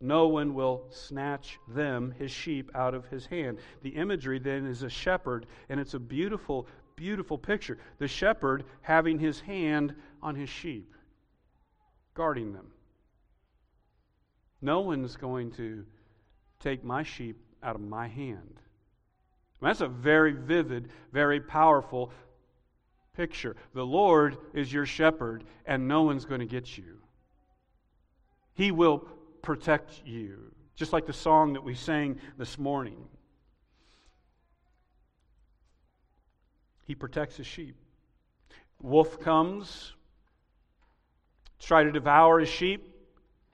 [0.00, 3.58] no one will snatch them, his sheep, out of his hand.
[3.82, 7.78] The imagery then is a shepherd, and it's a beautiful, beautiful picture.
[7.98, 10.94] The shepherd having his hand on his sheep,
[12.14, 12.72] guarding them.
[14.62, 15.84] No one's going to
[16.60, 18.58] take my sheep out of my hand.
[19.60, 22.10] That's a very vivid, very powerful
[23.14, 23.54] picture.
[23.74, 26.96] The Lord is your shepherd, and no one's going to get you.
[28.54, 29.06] He will
[29.42, 30.52] protect you.
[30.76, 33.04] Just like the song that we sang this morning.
[36.86, 37.76] He protects his sheep.
[38.82, 39.92] Wolf comes,
[41.60, 42.94] try to devour his sheep.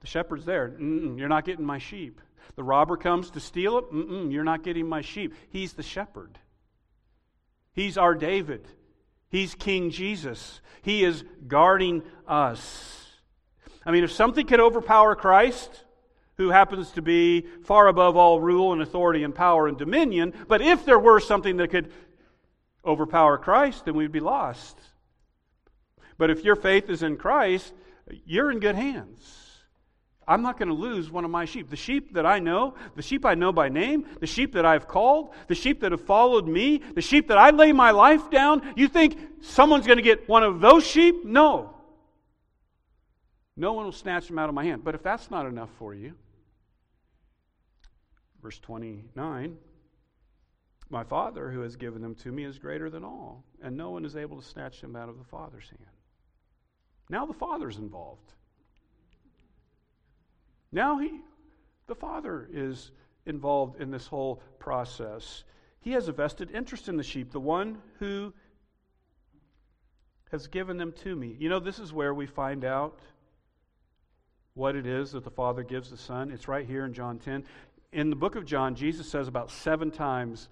[0.00, 0.70] The shepherd's there.
[0.70, 2.20] Mm-mm, you're not getting my sheep.
[2.54, 3.92] The robber comes to steal it.
[3.92, 5.34] Mm-mm, you're not getting my sheep.
[5.50, 6.38] He's the shepherd.
[7.72, 8.68] He's our David.
[9.28, 10.60] He's King Jesus.
[10.82, 13.05] He is guarding us.
[13.86, 15.84] I mean, if something could overpower Christ,
[16.36, 20.60] who happens to be far above all rule and authority and power and dominion, but
[20.60, 21.90] if there were something that could
[22.84, 24.78] overpower Christ, then we'd be lost.
[26.18, 27.72] But if your faith is in Christ,
[28.24, 29.42] you're in good hands.
[30.28, 31.70] I'm not going to lose one of my sheep.
[31.70, 34.88] The sheep that I know, the sheep I know by name, the sheep that I've
[34.88, 38.74] called, the sheep that have followed me, the sheep that I lay my life down.
[38.76, 41.24] You think someone's going to get one of those sheep?
[41.24, 41.75] No.
[43.56, 44.84] No one will snatch them out of my hand.
[44.84, 46.14] But if that's not enough for you,
[48.42, 49.56] verse 29
[50.90, 54.04] My Father who has given them to me is greater than all, and no one
[54.04, 55.90] is able to snatch them out of the Father's hand.
[57.08, 58.34] Now the Father's involved.
[60.72, 61.20] Now he,
[61.86, 62.90] the Father is
[63.24, 65.44] involved in this whole process.
[65.80, 68.34] He has a vested interest in the sheep, the one who
[70.32, 71.36] has given them to me.
[71.38, 72.98] You know, this is where we find out
[74.56, 76.30] what it is that the Father gives the Son.
[76.30, 77.44] It's right here in John 10.
[77.92, 80.48] In the book of John, Jesus says about seven times,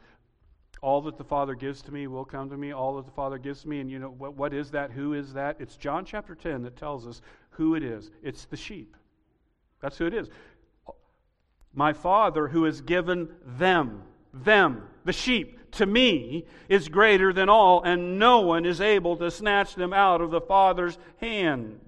[0.83, 2.73] All that the Father gives to me will come to me.
[2.73, 3.81] All that the Father gives to me.
[3.81, 4.93] And you know, what, what is that?
[4.93, 5.57] Who is that?
[5.59, 8.11] It's John chapter 10 that tells us who it is.
[8.23, 8.95] It's the sheep.
[9.81, 10.29] That's who it is.
[11.73, 14.03] My Father who has given them,
[14.35, 19.31] them, the sheep, to me, is greater than all, and no one is able to
[19.31, 21.81] snatch them out of the Father's hand.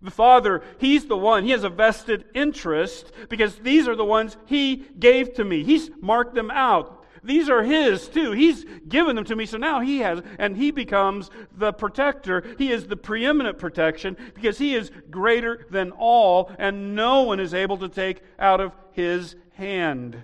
[0.00, 4.36] The Father, He's the one, He has a vested interest because these are the ones
[4.46, 5.64] He gave to me.
[5.64, 6.98] He's marked them out.
[7.22, 8.32] These are his too.
[8.32, 12.44] He's given them to me, so now he has, and he becomes the protector.
[12.58, 17.54] He is the preeminent protection because he is greater than all, and no one is
[17.54, 20.22] able to take out of his hand.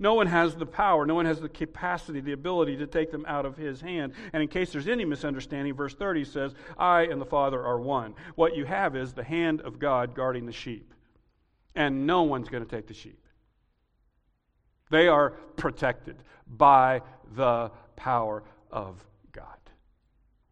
[0.00, 3.26] No one has the power, no one has the capacity, the ability to take them
[3.28, 4.14] out of his hand.
[4.32, 8.14] And in case there's any misunderstanding, verse 30 says, I and the Father are one.
[8.34, 10.94] What you have is the hand of God guarding the sheep.
[11.74, 13.22] And no one's going to take the sheep.
[14.90, 16.16] They are protected
[16.48, 17.02] by
[17.36, 19.44] the power of God.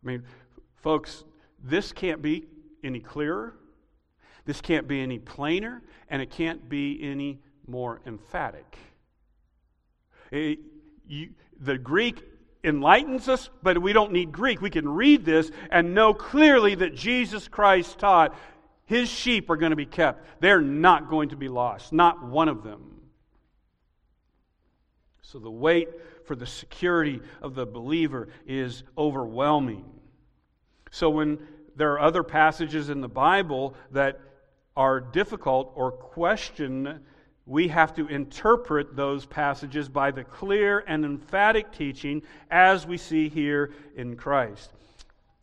[0.05, 0.25] I mean,
[0.77, 1.25] folks,
[1.65, 2.45] this can't be
[2.85, 3.57] any clearer,
[4.45, 8.77] this can't be any plainer, and it can't be any more emphatic.
[10.33, 10.57] Eh,
[11.07, 12.23] you, the Greek
[12.65, 14.61] enlightens us, but we don't need Greek.
[14.61, 18.37] We can read this and know clearly that Jesus Christ taught
[18.85, 20.41] his sheep are going to be kept.
[20.41, 22.99] They're not going to be lost, not one of them.
[25.23, 25.89] So the weight
[26.25, 29.85] for the security of the believer is overwhelming.
[30.91, 31.39] So when
[31.77, 34.21] there are other passages in the Bible that
[34.75, 37.01] are difficult or question,
[37.49, 43.31] we have to interpret those passages by the clear and emphatic teaching as we see
[43.31, 44.71] here in Christ.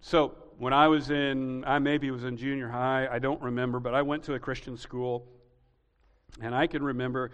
[0.02, 3.96] So, when I was in, I maybe was in junior high, I don't remember, but
[3.96, 5.26] I went to a Christian school,
[6.40, 7.32] and I can remember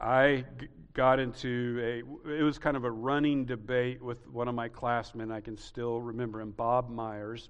[0.00, 0.44] I
[0.92, 5.30] got into a, it was kind of a running debate with one of my classmen.
[5.30, 7.48] I can still remember him, Bob Myers.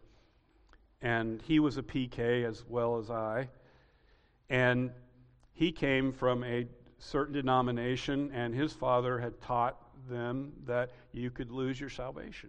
[1.00, 3.48] And he was a PK as well as I.
[4.50, 4.90] And
[5.60, 9.76] he came from a certain denomination, and his father had taught
[10.08, 12.48] them that you could lose your salvation.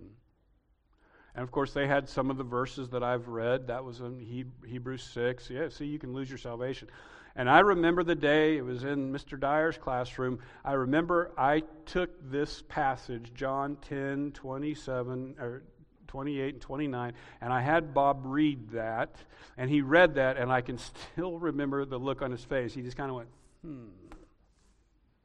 [1.36, 3.68] And of course, they had some of the verses that I've read.
[3.68, 4.18] That was in
[4.66, 5.50] Hebrews 6.
[5.50, 6.88] Yeah, see, you can lose your salvation.
[7.36, 9.38] And I remember the day, it was in Mr.
[9.38, 10.40] Dyer's classroom.
[10.64, 15.64] I remember I took this passage, John 10, 27, or
[16.12, 19.16] 28 and 29, and I had Bob read that,
[19.58, 22.74] and he read that, and I can still remember the look on his face.
[22.74, 23.30] He just kind of went,
[23.64, 23.88] hmm.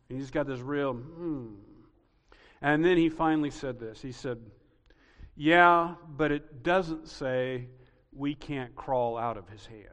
[0.09, 1.55] And He just got this real, hmm.
[2.63, 4.01] And then he finally said this.
[4.01, 4.39] He said,
[5.35, 7.67] Yeah, but it doesn't say
[8.13, 9.89] we can't crawl out of his hand.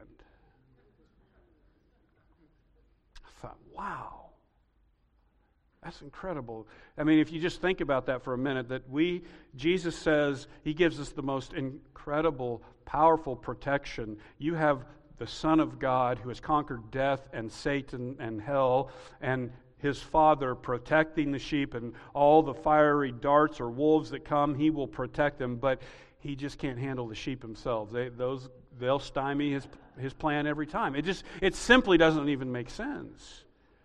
[3.26, 4.23] I thought, wow,
[5.84, 6.66] that's incredible.
[6.96, 9.22] I mean, if you just think about that for a minute, that we,
[9.54, 14.16] Jesus says, He gives us the most incredible, powerful protection.
[14.38, 14.86] You have
[15.18, 20.54] the Son of God who has conquered death and Satan and hell, and his father
[20.54, 25.38] protecting the sheep and all the fiery darts or wolves that come, he will protect
[25.38, 25.82] them, but
[26.20, 28.48] he just can't handle the sheep themselves They, those
[28.80, 29.68] they'll stymie his,
[29.98, 30.96] his plan every time.
[30.96, 33.43] It just, it simply doesn't even make sense.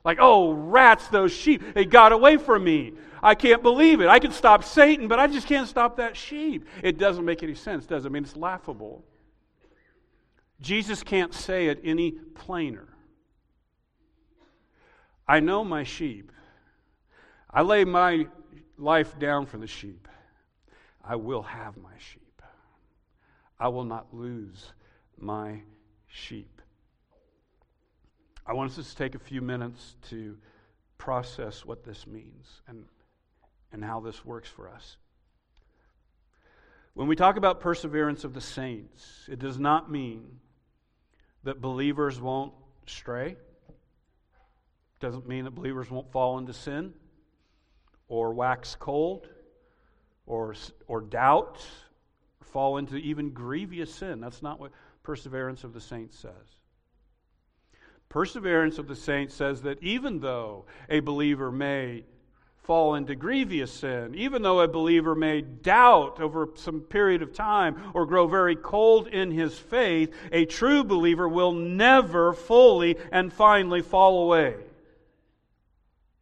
[0.10, 2.94] Like, oh, rats, those sheep, they got away from me.
[3.22, 4.08] I can't believe it.
[4.08, 6.66] I can stop Satan, but I just can't stop that sheep.
[6.82, 8.08] It doesn't make any sense, does it?
[8.08, 9.06] I mean, it's laughable.
[10.62, 12.88] Jesus can't say it any plainer.
[15.28, 16.32] I know my sheep.
[17.48, 18.26] I lay my
[18.80, 20.08] life down for the sheep.
[21.06, 22.42] I will have my sheep.
[23.60, 24.74] I will not lose
[25.20, 25.62] my
[26.08, 26.59] sheep.
[28.50, 30.36] I want us to take a few minutes to
[30.98, 32.84] process what this means and,
[33.72, 34.98] and how this works for us.
[36.96, 40.40] When we talk about perseverance of the saints, it does not mean
[41.44, 42.54] that believers won't
[42.88, 43.38] stray.
[43.68, 46.96] It doesn't mean that believers won't fall into sin
[48.08, 49.30] or wax cold
[50.26, 50.56] or,
[50.88, 51.64] or doubt
[52.42, 54.20] or fall into even grievous sin.
[54.20, 54.72] That's not what
[55.04, 56.59] perseverance of the saints says.
[58.10, 62.04] Perseverance of the saints says that even though a believer may
[62.64, 67.92] fall into grievous sin, even though a believer may doubt over some period of time
[67.94, 73.82] or grow very cold in his faith, a true believer will never fully and finally
[73.82, 74.56] fall away.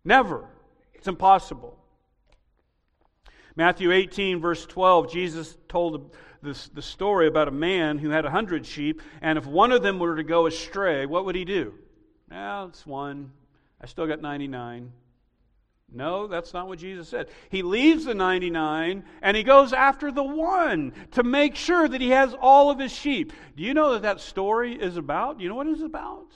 [0.04, 0.46] Never.
[0.94, 1.78] It's impossible.
[3.58, 8.30] Matthew 18, verse 12, Jesus told this, the story about a man who had a
[8.30, 11.74] hundred sheep, and if one of them were to go astray, what would he do?
[12.30, 13.32] Well, it's one.
[13.82, 14.92] I still got 99.
[15.92, 17.30] No, that's not what Jesus said.
[17.50, 22.10] He leaves the 99 and he goes after the one to make sure that he
[22.10, 23.32] has all of his sheep.
[23.56, 25.38] Do you know that that story is about?
[25.38, 26.28] Do you know what it's about?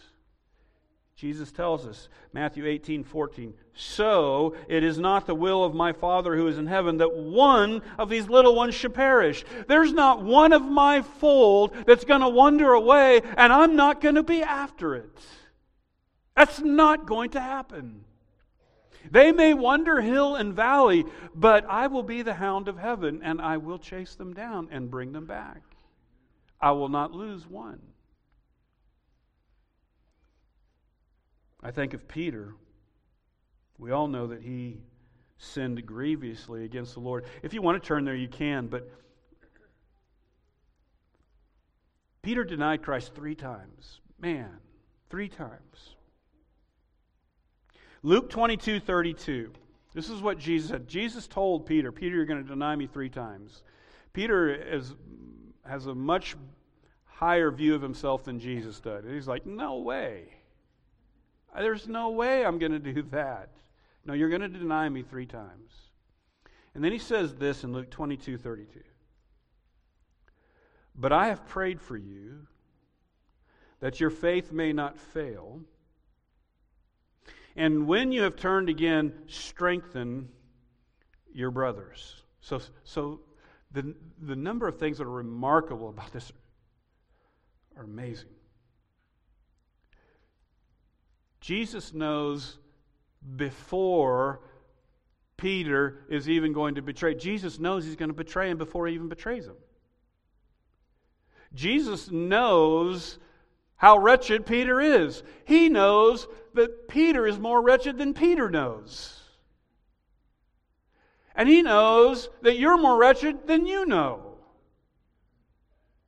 [1.22, 6.36] Jesus tells us, Matthew 18, 14, So it is not the will of my Father
[6.36, 9.45] who is in heaven that one of these little ones should perish.
[9.67, 14.15] There's not one of my fold that's going to wander away, and I'm not going
[14.15, 15.15] to be after it.
[16.36, 18.03] That's not going to happen.
[19.11, 21.05] They may wander hill and valley,
[21.36, 24.89] but I will be the hound of heaven, and I will chase them down and
[24.89, 25.61] bring them back.
[26.59, 27.80] I will not lose one.
[31.64, 32.55] I think of Peter.
[33.78, 34.82] We all know that he
[35.38, 37.26] sinned grievously against the Lord.
[37.41, 38.89] If you want to turn there, you can, but
[42.22, 43.99] Peter denied Christ three times.
[44.20, 44.57] Man,
[45.09, 45.95] three times.
[48.03, 49.51] Luke 22 32.
[49.93, 50.88] This is what Jesus said.
[50.88, 53.64] Jesus told Peter, Peter, you're going to deny me three times.
[54.14, 54.93] Peter is,
[55.66, 56.36] has a much
[57.05, 59.05] higher view of himself than Jesus did.
[59.05, 60.30] He's like, no way.
[61.55, 63.49] There's no way I'm going to do that.
[64.05, 65.71] No, you're going to deny me three times.
[66.73, 68.79] And then he says this in Luke 22 32.
[70.95, 72.47] But I have prayed for you
[73.79, 75.61] that your faith may not fail.
[77.55, 80.29] And when you have turned again, strengthen
[81.33, 82.23] your brothers.
[82.39, 83.21] So, so
[83.71, 86.31] the, the number of things that are remarkable about this
[87.75, 88.29] are amazing.
[91.41, 92.59] Jesus knows
[93.35, 94.41] before
[95.37, 97.15] Peter is even going to betray.
[97.15, 99.55] Jesus knows he's going to betray him before he even betrays him.
[101.53, 103.17] Jesus knows
[103.75, 105.23] how wretched Peter is.
[105.45, 109.17] He knows that Peter is more wretched than Peter knows.
[111.35, 114.37] And he knows that you're more wretched than you know.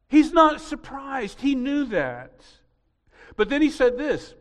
[0.08, 1.42] He's not surprised.
[1.42, 2.44] He knew that.
[3.36, 4.36] But then he said this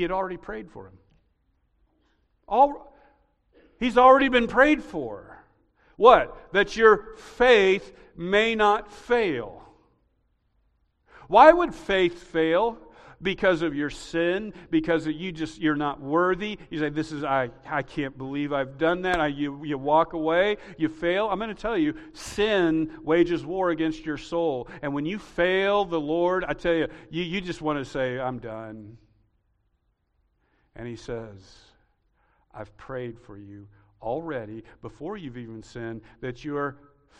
[0.00, 0.94] he had already prayed for him.
[2.48, 2.96] All,
[3.78, 5.44] he's already been prayed for.
[5.96, 6.54] What?
[6.54, 9.62] That your faith may not fail.
[11.28, 12.78] Why would faith fail?
[13.20, 16.58] Because of your sin, because you just you're not worthy.
[16.70, 17.50] You say, "This is I.
[17.66, 21.28] I can't believe I've done that." I, you you walk away, you fail.
[21.28, 25.84] I'm going to tell you, sin wages war against your soul, and when you fail
[25.84, 28.96] the Lord, I tell you, you, you just want to say, "I'm done."
[30.76, 31.58] And he says,
[32.54, 33.66] I've prayed for you
[34.02, 36.76] already before you've even sinned that your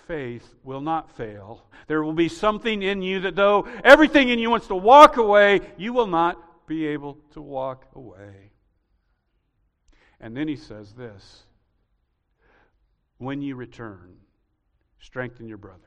[0.07, 1.65] faith will not fail.
[1.87, 5.61] There will be something in you that, though everything in you wants to walk away,
[5.77, 8.53] you will not be able to walk away.
[10.21, 11.45] And then he says this
[13.19, 14.17] When you return,
[15.01, 15.81] strengthen your brothers.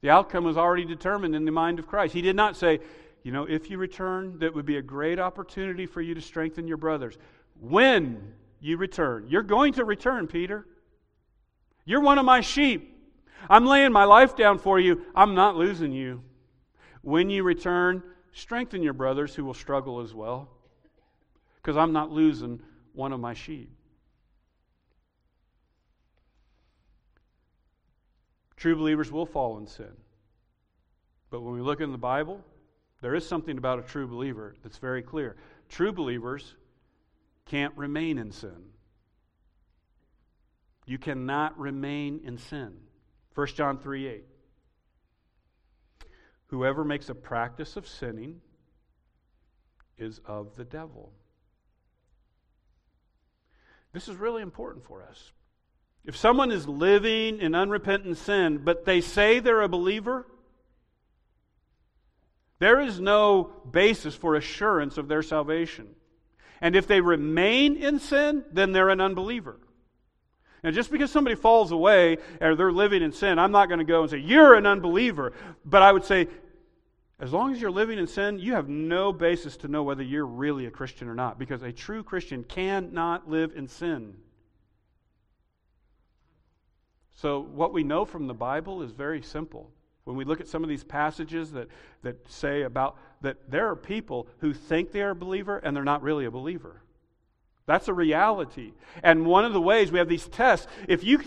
[0.00, 2.14] The outcome was already determined in the mind of Christ.
[2.14, 2.80] He did not say,
[3.22, 6.66] you know, if you return, that would be a great opportunity for you to strengthen
[6.66, 7.18] your brothers.
[7.60, 10.66] When you return, you're going to return, Peter.
[11.84, 12.96] You're one of my sheep.
[13.48, 15.04] I'm laying my life down for you.
[15.14, 16.22] I'm not losing you.
[17.02, 18.02] When you return,
[18.32, 20.48] strengthen your brothers who will struggle as well,
[21.56, 22.60] because I'm not losing
[22.92, 23.70] one of my sheep.
[28.56, 29.92] True believers will fall in sin.
[31.30, 32.44] But when we look in the Bible,
[33.00, 35.36] there is something about a true believer that's very clear.
[35.68, 36.54] True believers
[37.46, 38.70] can't remain in sin.
[40.86, 42.76] You cannot remain in sin.
[43.34, 44.24] 1 John 3 8.
[46.48, 48.40] Whoever makes a practice of sinning
[49.96, 51.12] is of the devil.
[53.92, 55.32] This is really important for us.
[56.04, 60.26] If someone is living in unrepentant sin, but they say they're a believer,
[62.60, 65.88] there is no basis for assurance of their salvation.
[66.60, 69.58] And if they remain in sin, then they're an unbeliever.
[70.62, 73.84] Now, just because somebody falls away or they're living in sin, I'm not going to
[73.84, 75.32] go and say, You're an unbeliever.
[75.64, 76.28] But I would say,
[77.18, 80.26] as long as you're living in sin, you have no basis to know whether you're
[80.26, 84.14] really a Christian or not, because a true Christian cannot live in sin.
[87.14, 89.70] So, what we know from the Bible is very simple.
[90.04, 91.68] When we look at some of these passages that,
[92.02, 95.84] that say about that there are people who think they are a believer and they're
[95.84, 96.82] not really a believer.
[97.66, 98.72] That's a reality.
[99.02, 101.20] And one of the ways we have these tests, if you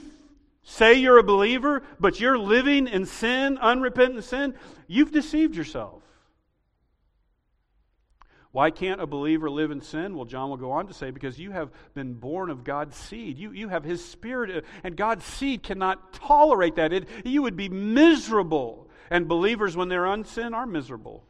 [0.63, 4.55] say you're a believer, but you're living in sin, unrepentant sin,
[4.87, 6.01] you've deceived yourself.
[8.53, 10.15] Why can't a believer live in sin?
[10.15, 13.39] Well, John will go on to say, because you have been born of God's seed.
[13.39, 16.93] You, you have his spirit, uh, and God's seed cannot tolerate that.
[16.93, 18.91] It, you would be miserable.
[19.09, 21.25] And believers, when they're on sin, are miserable.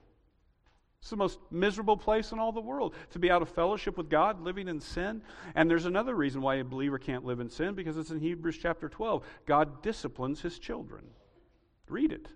[1.00, 4.10] It's the most miserable place in all the world to be out of fellowship with
[4.10, 5.22] God, living in sin.
[5.56, 8.60] And there's another reason why a believer can't live in sin because it's in Hebrews
[8.62, 9.24] chapter 12.
[9.46, 11.06] God disciplines his children.
[11.88, 12.28] Read it.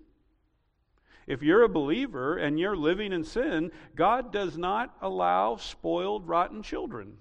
[1.28, 6.62] If you're a believer and you're living in sin, God does not allow spoiled, rotten
[6.62, 7.18] children.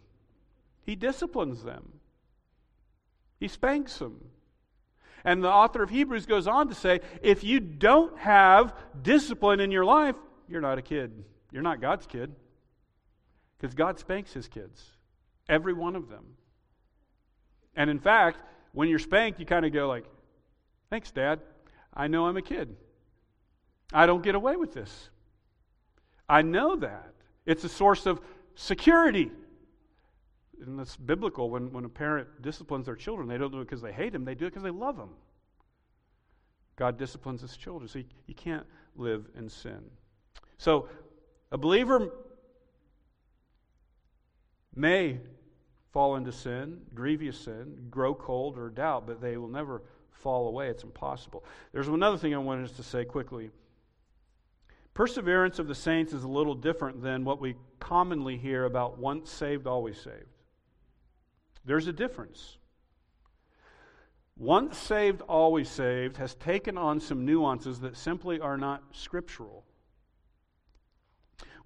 [0.84, 2.00] He disciplines them,
[3.38, 4.30] He spanks them.
[5.26, 9.72] And the author of Hebrews goes on to say if you don't have discipline in
[9.72, 10.16] your life,
[10.48, 11.26] you're not a kid.
[11.52, 12.34] You're not God's kid.
[13.58, 14.92] Because God spanks his kids,
[15.50, 16.24] every one of them.
[17.76, 18.40] And in fact,
[18.72, 20.06] when you're spanked, you kind of go like,
[20.90, 21.42] "Thanks, Dad.
[21.94, 22.78] I know I'm a kid.
[23.94, 25.10] I don't get away with this.
[26.28, 27.14] I know that.
[27.46, 28.22] It's a source of
[28.56, 29.32] security.
[30.62, 31.50] And that's biblical.
[31.50, 34.26] When, when a parent disciplines their children, they don't do it because they hate them,
[34.26, 35.12] they do it because they love them.
[36.76, 38.66] God disciplines his children, so you, you can't
[38.96, 39.80] live in sin.
[40.58, 40.90] So
[41.52, 42.10] a believer
[44.76, 45.20] may
[45.92, 49.82] fall into sin, grievous sin, grow cold or doubt, but they will never
[50.12, 50.68] fall away.
[50.68, 51.44] It's impossible.
[51.72, 53.50] There's another thing I wanted to say quickly.
[54.98, 59.30] Perseverance of the saints is a little different than what we commonly hear about once
[59.30, 60.26] saved, always saved.
[61.64, 62.58] There's a difference.
[64.36, 69.64] Once saved, always saved has taken on some nuances that simply are not scriptural.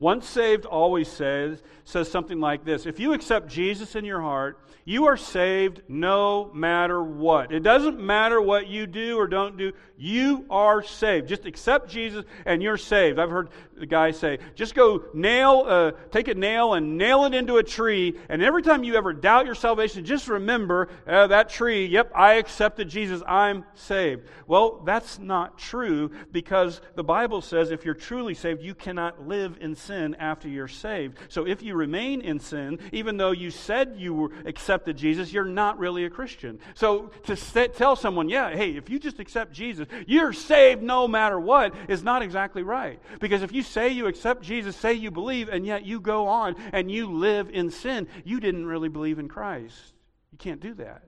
[0.01, 4.59] Once saved, always says, says something like this If you accept Jesus in your heart,
[4.83, 7.51] you are saved no matter what.
[7.51, 11.27] It doesn't matter what you do or don't do, you are saved.
[11.29, 13.19] Just accept Jesus and you're saved.
[13.19, 13.49] I've heard
[13.81, 17.63] the guy say, just go nail, uh, take a nail and nail it into a
[17.63, 22.11] tree, and every time you ever doubt your salvation, just remember uh, that tree, yep,
[22.15, 24.27] I accepted Jesus, I'm saved.
[24.47, 29.57] Well, that's not true because the Bible says if you're truly saved, you cannot live
[29.59, 31.17] in sin after you're saved.
[31.27, 35.79] So if you remain in sin, even though you said you accepted Jesus, you're not
[35.79, 36.59] really a Christian.
[36.75, 37.35] So to
[37.67, 42.03] tell someone, yeah, hey, if you just accept Jesus, you're saved no matter what, is
[42.03, 42.99] not exactly right.
[43.19, 46.55] Because if you say you accept Jesus, say you believe, and yet you go on
[46.73, 49.93] and you live in sin, you didn't really believe in Christ.
[50.31, 51.03] You can't do that.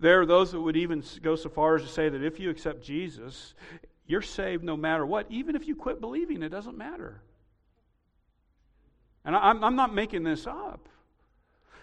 [0.00, 2.50] There are those that would even go so far as to say that if you
[2.50, 3.54] accept Jesus,
[4.06, 5.26] you're saved no matter what.
[5.30, 7.22] Even if you quit believing, it doesn't matter.
[9.24, 10.88] And I'm, I'm not making this up.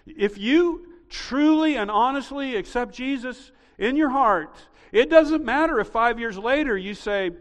[0.06, 4.58] If you truly and honestly accept Jesus in your heart,
[4.92, 7.32] it doesn't matter if five years later you say,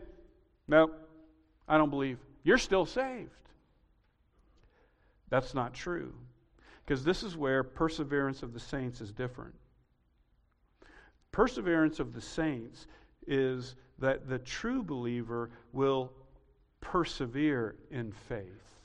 [0.68, 0.90] No,
[1.68, 2.18] I don't believe.
[2.42, 3.30] You're still saved.
[5.28, 6.12] That's not true.
[6.84, 9.54] Because this is where perseverance of the saints is different.
[11.30, 12.86] Perseverance of the saints
[13.26, 16.12] is that the true believer will
[16.80, 18.80] persevere in faith.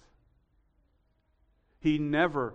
[1.80, 2.54] He never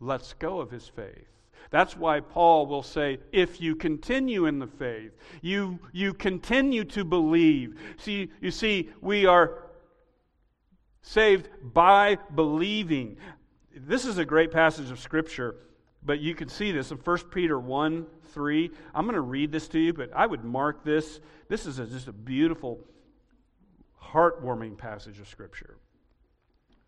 [0.00, 1.35] lets go of his faith.
[1.70, 7.04] That's why Paul will say, if you continue in the faith, you, you continue to
[7.04, 7.78] believe.
[7.98, 9.64] See, you see, we are
[11.02, 13.16] saved by believing.
[13.74, 15.56] This is a great passage of Scripture,
[16.02, 18.70] but you can see this in 1 Peter 1 3.
[18.94, 21.20] I'm going to read this to you, but I would mark this.
[21.48, 22.80] This is a, just a beautiful
[24.02, 25.78] heartwarming passage of Scripture.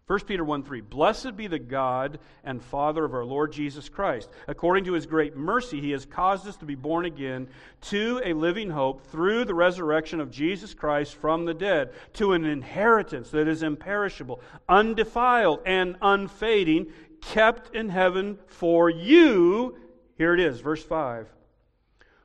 [0.08, 4.30] 1 Peter 1 3 Blessed be the God and Father of our Lord Jesus Christ.
[4.48, 7.46] According to his great mercy, he has caused us to be born again
[7.82, 12.46] to a living hope through the resurrection of Jesus Christ from the dead, to an
[12.46, 16.86] inheritance that is imperishable, undefiled, and unfading,
[17.20, 19.76] kept in heaven for you.
[20.16, 21.28] Here it is, verse 5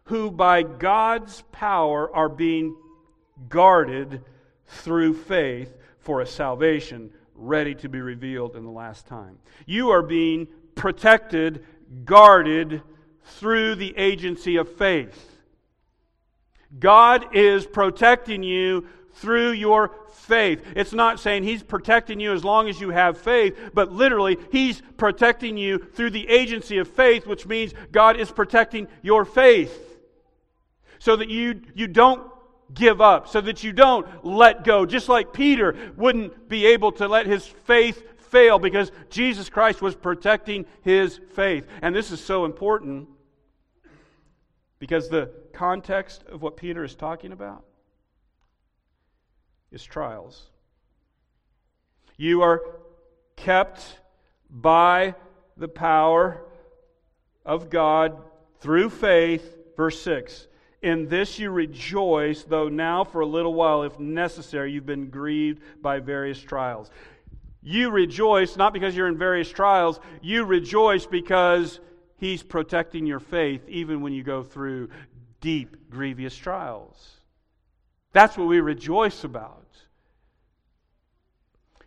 [0.05, 2.75] who by God's power are being
[3.47, 4.21] guarded
[4.65, 7.09] through faith for a salvation
[7.43, 9.37] ready to be revealed in the last time.
[9.65, 11.65] You are being protected,
[12.05, 12.81] guarded
[13.23, 15.39] through the agency of faith.
[16.79, 20.63] God is protecting you through your faith.
[20.75, 24.81] It's not saying He's protecting you as long as you have faith, but literally, He's
[24.97, 29.79] protecting you through the agency of faith, which means God is protecting your faith.
[30.99, 32.32] So that you, you don't
[32.73, 34.85] give up, so that you don't let go.
[34.85, 39.95] Just like Peter wouldn't be able to let his faith fail because Jesus Christ was
[39.95, 41.67] protecting his faith.
[41.81, 43.07] And this is so important
[44.79, 47.63] because the context of what Peter is talking about
[49.71, 50.49] is trials.
[52.17, 52.61] You are
[53.35, 53.99] kept
[54.49, 55.15] by
[55.57, 56.45] the power
[57.45, 58.17] of God
[58.59, 59.57] through faith.
[59.75, 60.47] Verse 6
[60.83, 65.63] in this you rejoice, though now for a little while, if necessary, you've been grieved
[65.81, 66.91] by various trials.
[67.61, 71.79] You rejoice not because you're in various trials, you rejoice because
[72.17, 74.89] He's protecting your faith even when you go through
[75.41, 77.17] deep, grievous trials.
[78.11, 79.62] That's what we rejoice about.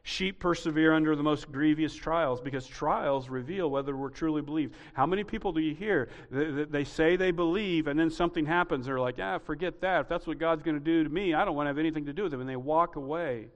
[0.09, 4.76] Sheep persevere under the most grievous trials because trials reveal whether we're truly believed.
[4.92, 6.11] How many people do you hear?
[6.30, 8.86] They say they believe, and then something happens.
[8.86, 10.02] They're like, ah, forget that.
[10.02, 12.07] If that's what God's going to do to me, I don't want to have anything
[12.07, 12.38] to do with it.
[12.38, 13.48] And they walk away.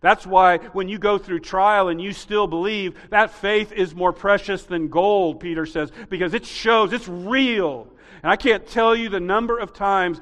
[0.00, 4.12] That's why when you go through trial and you still believe, that faith is more
[4.12, 7.88] precious than gold, Peter says, because it shows, it's real.
[8.22, 10.20] And I can't tell you the number of times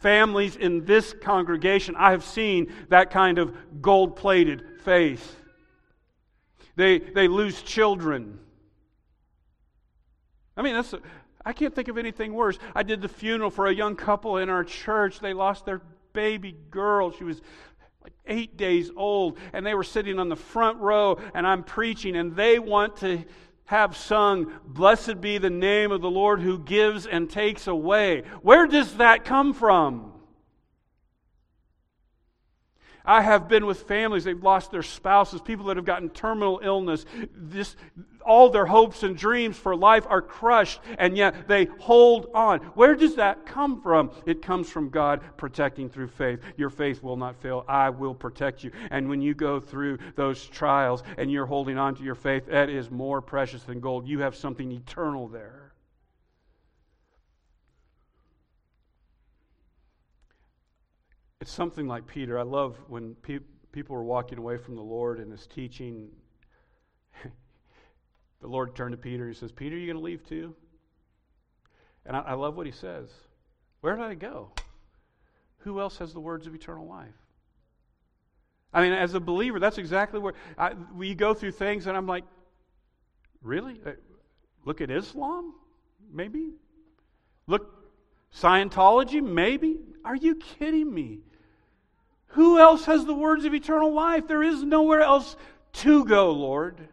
[0.00, 5.36] families in this congregation, I have seen that kind of gold plated faith.
[6.76, 8.38] They, they lose children.
[10.56, 10.94] I mean, that's,
[11.44, 12.58] I can't think of anything worse.
[12.74, 15.20] I did the funeral for a young couple in our church.
[15.20, 15.82] They lost their
[16.12, 17.10] baby girl.
[17.12, 17.40] She was
[18.02, 22.16] like eight days old, and they were sitting on the front row, and I'm preaching,
[22.16, 23.24] and they want to
[23.66, 28.22] have sung, Blessed be the name of the Lord who gives and takes away.
[28.42, 30.13] Where does that come from?
[33.04, 37.04] I have been with families, they've lost their spouses, people that have gotten terminal illness.
[37.36, 37.76] This,
[38.24, 42.60] all their hopes and dreams for life are crushed, and yet they hold on.
[42.74, 44.10] Where does that come from?
[44.24, 46.40] It comes from God protecting through faith.
[46.56, 47.64] Your faith will not fail.
[47.68, 48.70] I will protect you.
[48.90, 52.70] And when you go through those trials and you're holding on to your faith, that
[52.70, 54.08] is more precious than gold.
[54.08, 55.63] You have something eternal there.
[61.44, 62.38] It's something like Peter.
[62.38, 63.40] I love when pe-
[63.70, 66.08] people are walking away from the Lord and his teaching
[68.40, 69.24] the Lord turned to Peter.
[69.24, 70.54] And he says, Peter, are you going to leave too?
[72.06, 73.10] And I, I love what he says.
[73.82, 74.52] Where did I go?
[75.58, 77.12] Who else has the words of eternal life?
[78.72, 82.06] I mean, as a believer, that's exactly where I, we go through things, and I'm
[82.06, 82.24] like,
[83.42, 83.78] really?
[83.84, 83.90] Uh,
[84.64, 85.52] look at Islam,
[86.10, 86.52] maybe.
[87.46, 87.70] Look,
[88.34, 89.80] Scientology, maybe.
[90.06, 91.20] Are you kidding me?
[92.34, 94.26] Who else has the words of eternal life?
[94.26, 95.36] There is nowhere else
[95.74, 96.88] to go, Lord.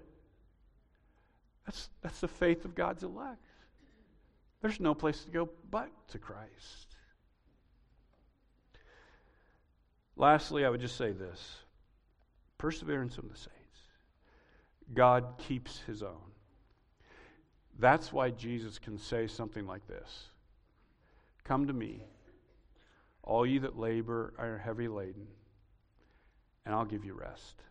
[1.65, 3.43] That's, that's the faith of God's elect.
[4.61, 6.95] There's no place to go but to Christ.
[10.15, 11.57] Lastly, I would just say this
[12.59, 13.57] perseverance of the saints.
[14.93, 16.31] God keeps his own.
[17.79, 20.29] That's why Jesus can say something like this
[21.43, 22.03] Come to me,
[23.23, 25.27] all you that labor are heavy laden,
[26.65, 27.61] and I'll give you rest.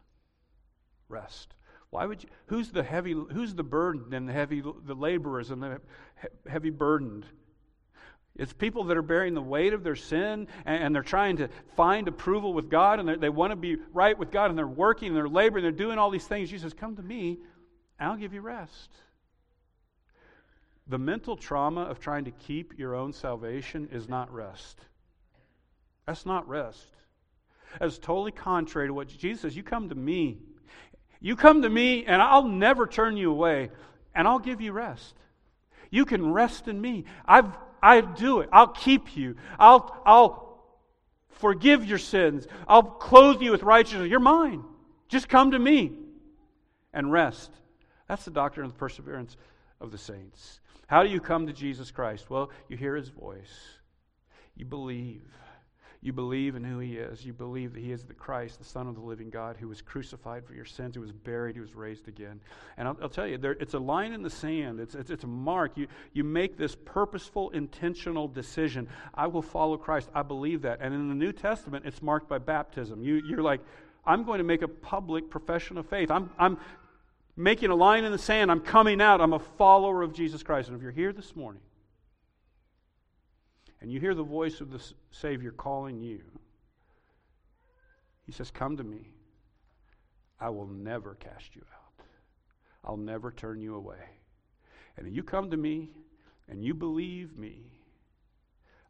[1.08, 1.54] Rest.
[1.90, 2.28] Why would you?
[2.46, 3.12] Who's the heavy?
[3.12, 4.60] Who's the burdened and the heavy?
[4.60, 5.80] The laborers and the
[6.48, 7.26] heavy burdened.
[8.36, 11.48] It's people that are bearing the weight of their sin and, and they're trying to
[11.76, 15.08] find approval with God and they want to be right with God and they're working
[15.08, 16.48] and they're laboring, and they're doing all these things.
[16.48, 17.38] Jesus, come to me,
[17.98, 18.90] I'll give you rest.
[20.86, 24.80] The mental trauma of trying to keep your own salvation is not rest.
[26.10, 26.88] That's not rest.
[27.78, 29.56] That's totally contrary to what Jesus says.
[29.56, 30.38] You come to me.
[31.20, 33.70] You come to me, and I'll never turn you away,
[34.12, 35.14] and I'll give you rest.
[35.88, 37.04] You can rest in me.
[37.24, 38.48] I've, I do it.
[38.50, 39.36] I'll keep you.
[39.56, 40.64] I'll, I'll
[41.28, 42.48] forgive your sins.
[42.66, 44.10] I'll clothe you with righteousness.
[44.10, 44.64] You're mine.
[45.06, 45.92] Just come to me
[46.92, 47.52] and rest.
[48.08, 49.36] That's the doctrine of the perseverance
[49.80, 50.58] of the saints.
[50.88, 52.28] How do you come to Jesus Christ?
[52.28, 53.78] Well, you hear his voice,
[54.56, 55.22] you believe.
[56.02, 57.26] You believe in who he is.
[57.26, 59.82] You believe that he is the Christ, the Son of the living God, who was
[59.82, 62.40] crucified for your sins, who was buried, who was raised again.
[62.78, 65.24] And I'll, I'll tell you, there, it's a line in the sand, it's, it's, it's
[65.24, 65.76] a mark.
[65.76, 68.88] You, you make this purposeful, intentional decision.
[69.14, 70.08] I will follow Christ.
[70.14, 70.78] I believe that.
[70.80, 73.02] And in the New Testament, it's marked by baptism.
[73.02, 73.60] You, you're like,
[74.06, 76.10] I'm going to make a public profession of faith.
[76.10, 76.56] I'm, I'm
[77.36, 78.50] making a line in the sand.
[78.50, 79.20] I'm coming out.
[79.20, 80.68] I'm a follower of Jesus Christ.
[80.68, 81.60] And if you're here this morning,
[83.80, 86.22] and you hear the voice of the Savior calling you,
[88.26, 89.12] He says, Come to me.
[90.38, 92.04] I will never cast you out,
[92.84, 94.08] I'll never turn you away.
[94.96, 95.90] And if you come to me
[96.48, 97.62] and you believe me,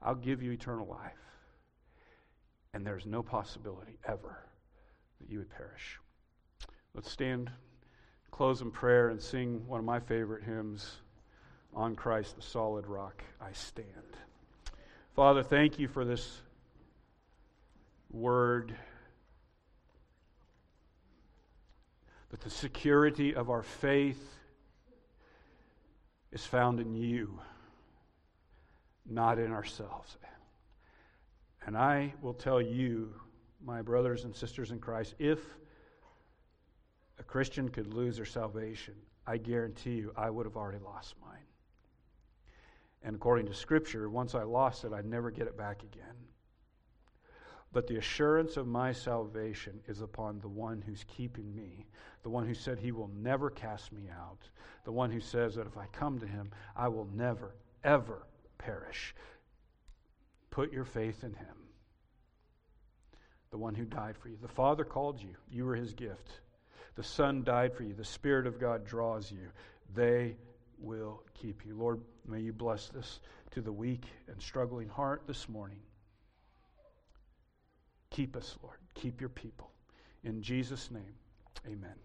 [0.03, 1.12] I'll give you eternal life.
[2.72, 4.38] And there's no possibility ever
[5.20, 5.99] that you would perish.
[6.95, 7.51] Let's stand,
[8.30, 10.97] close in prayer, and sing one of my favorite hymns
[11.74, 14.16] On Christ, the solid rock, I stand.
[15.21, 16.41] Father, thank you for this
[18.11, 18.75] word.
[22.31, 24.39] That the security of our faith
[26.33, 27.39] is found in you,
[29.05, 30.16] not in ourselves.
[31.66, 33.12] And I will tell you,
[33.62, 35.41] my brothers and sisters in Christ, if
[37.18, 38.95] a Christian could lose their salvation,
[39.27, 41.45] I guarantee you I would have already lost mine.
[43.03, 46.05] And according to Scripture, once I lost it, I'd never get it back again.
[47.72, 51.86] But the assurance of my salvation is upon the one who's keeping me,
[52.22, 54.48] the one who said he will never cast me out,
[54.84, 58.26] the one who says that if I come to him, I will never, ever
[58.59, 59.14] perish.
[60.51, 61.57] Put your faith in him,
[63.53, 64.36] the one who died for you.
[64.42, 66.40] The Father called you, you were his gift.
[66.96, 69.48] The Son died for you, the Spirit of God draws you.
[69.94, 70.36] They
[70.81, 71.74] will keep you.
[71.76, 73.20] Lord, may you bless this
[73.53, 75.81] to the weak and struggling heart this morning.
[78.11, 78.78] Keep us, Lord.
[78.95, 79.70] Keep your people.
[80.24, 81.14] In Jesus' name,
[81.66, 82.01] amen.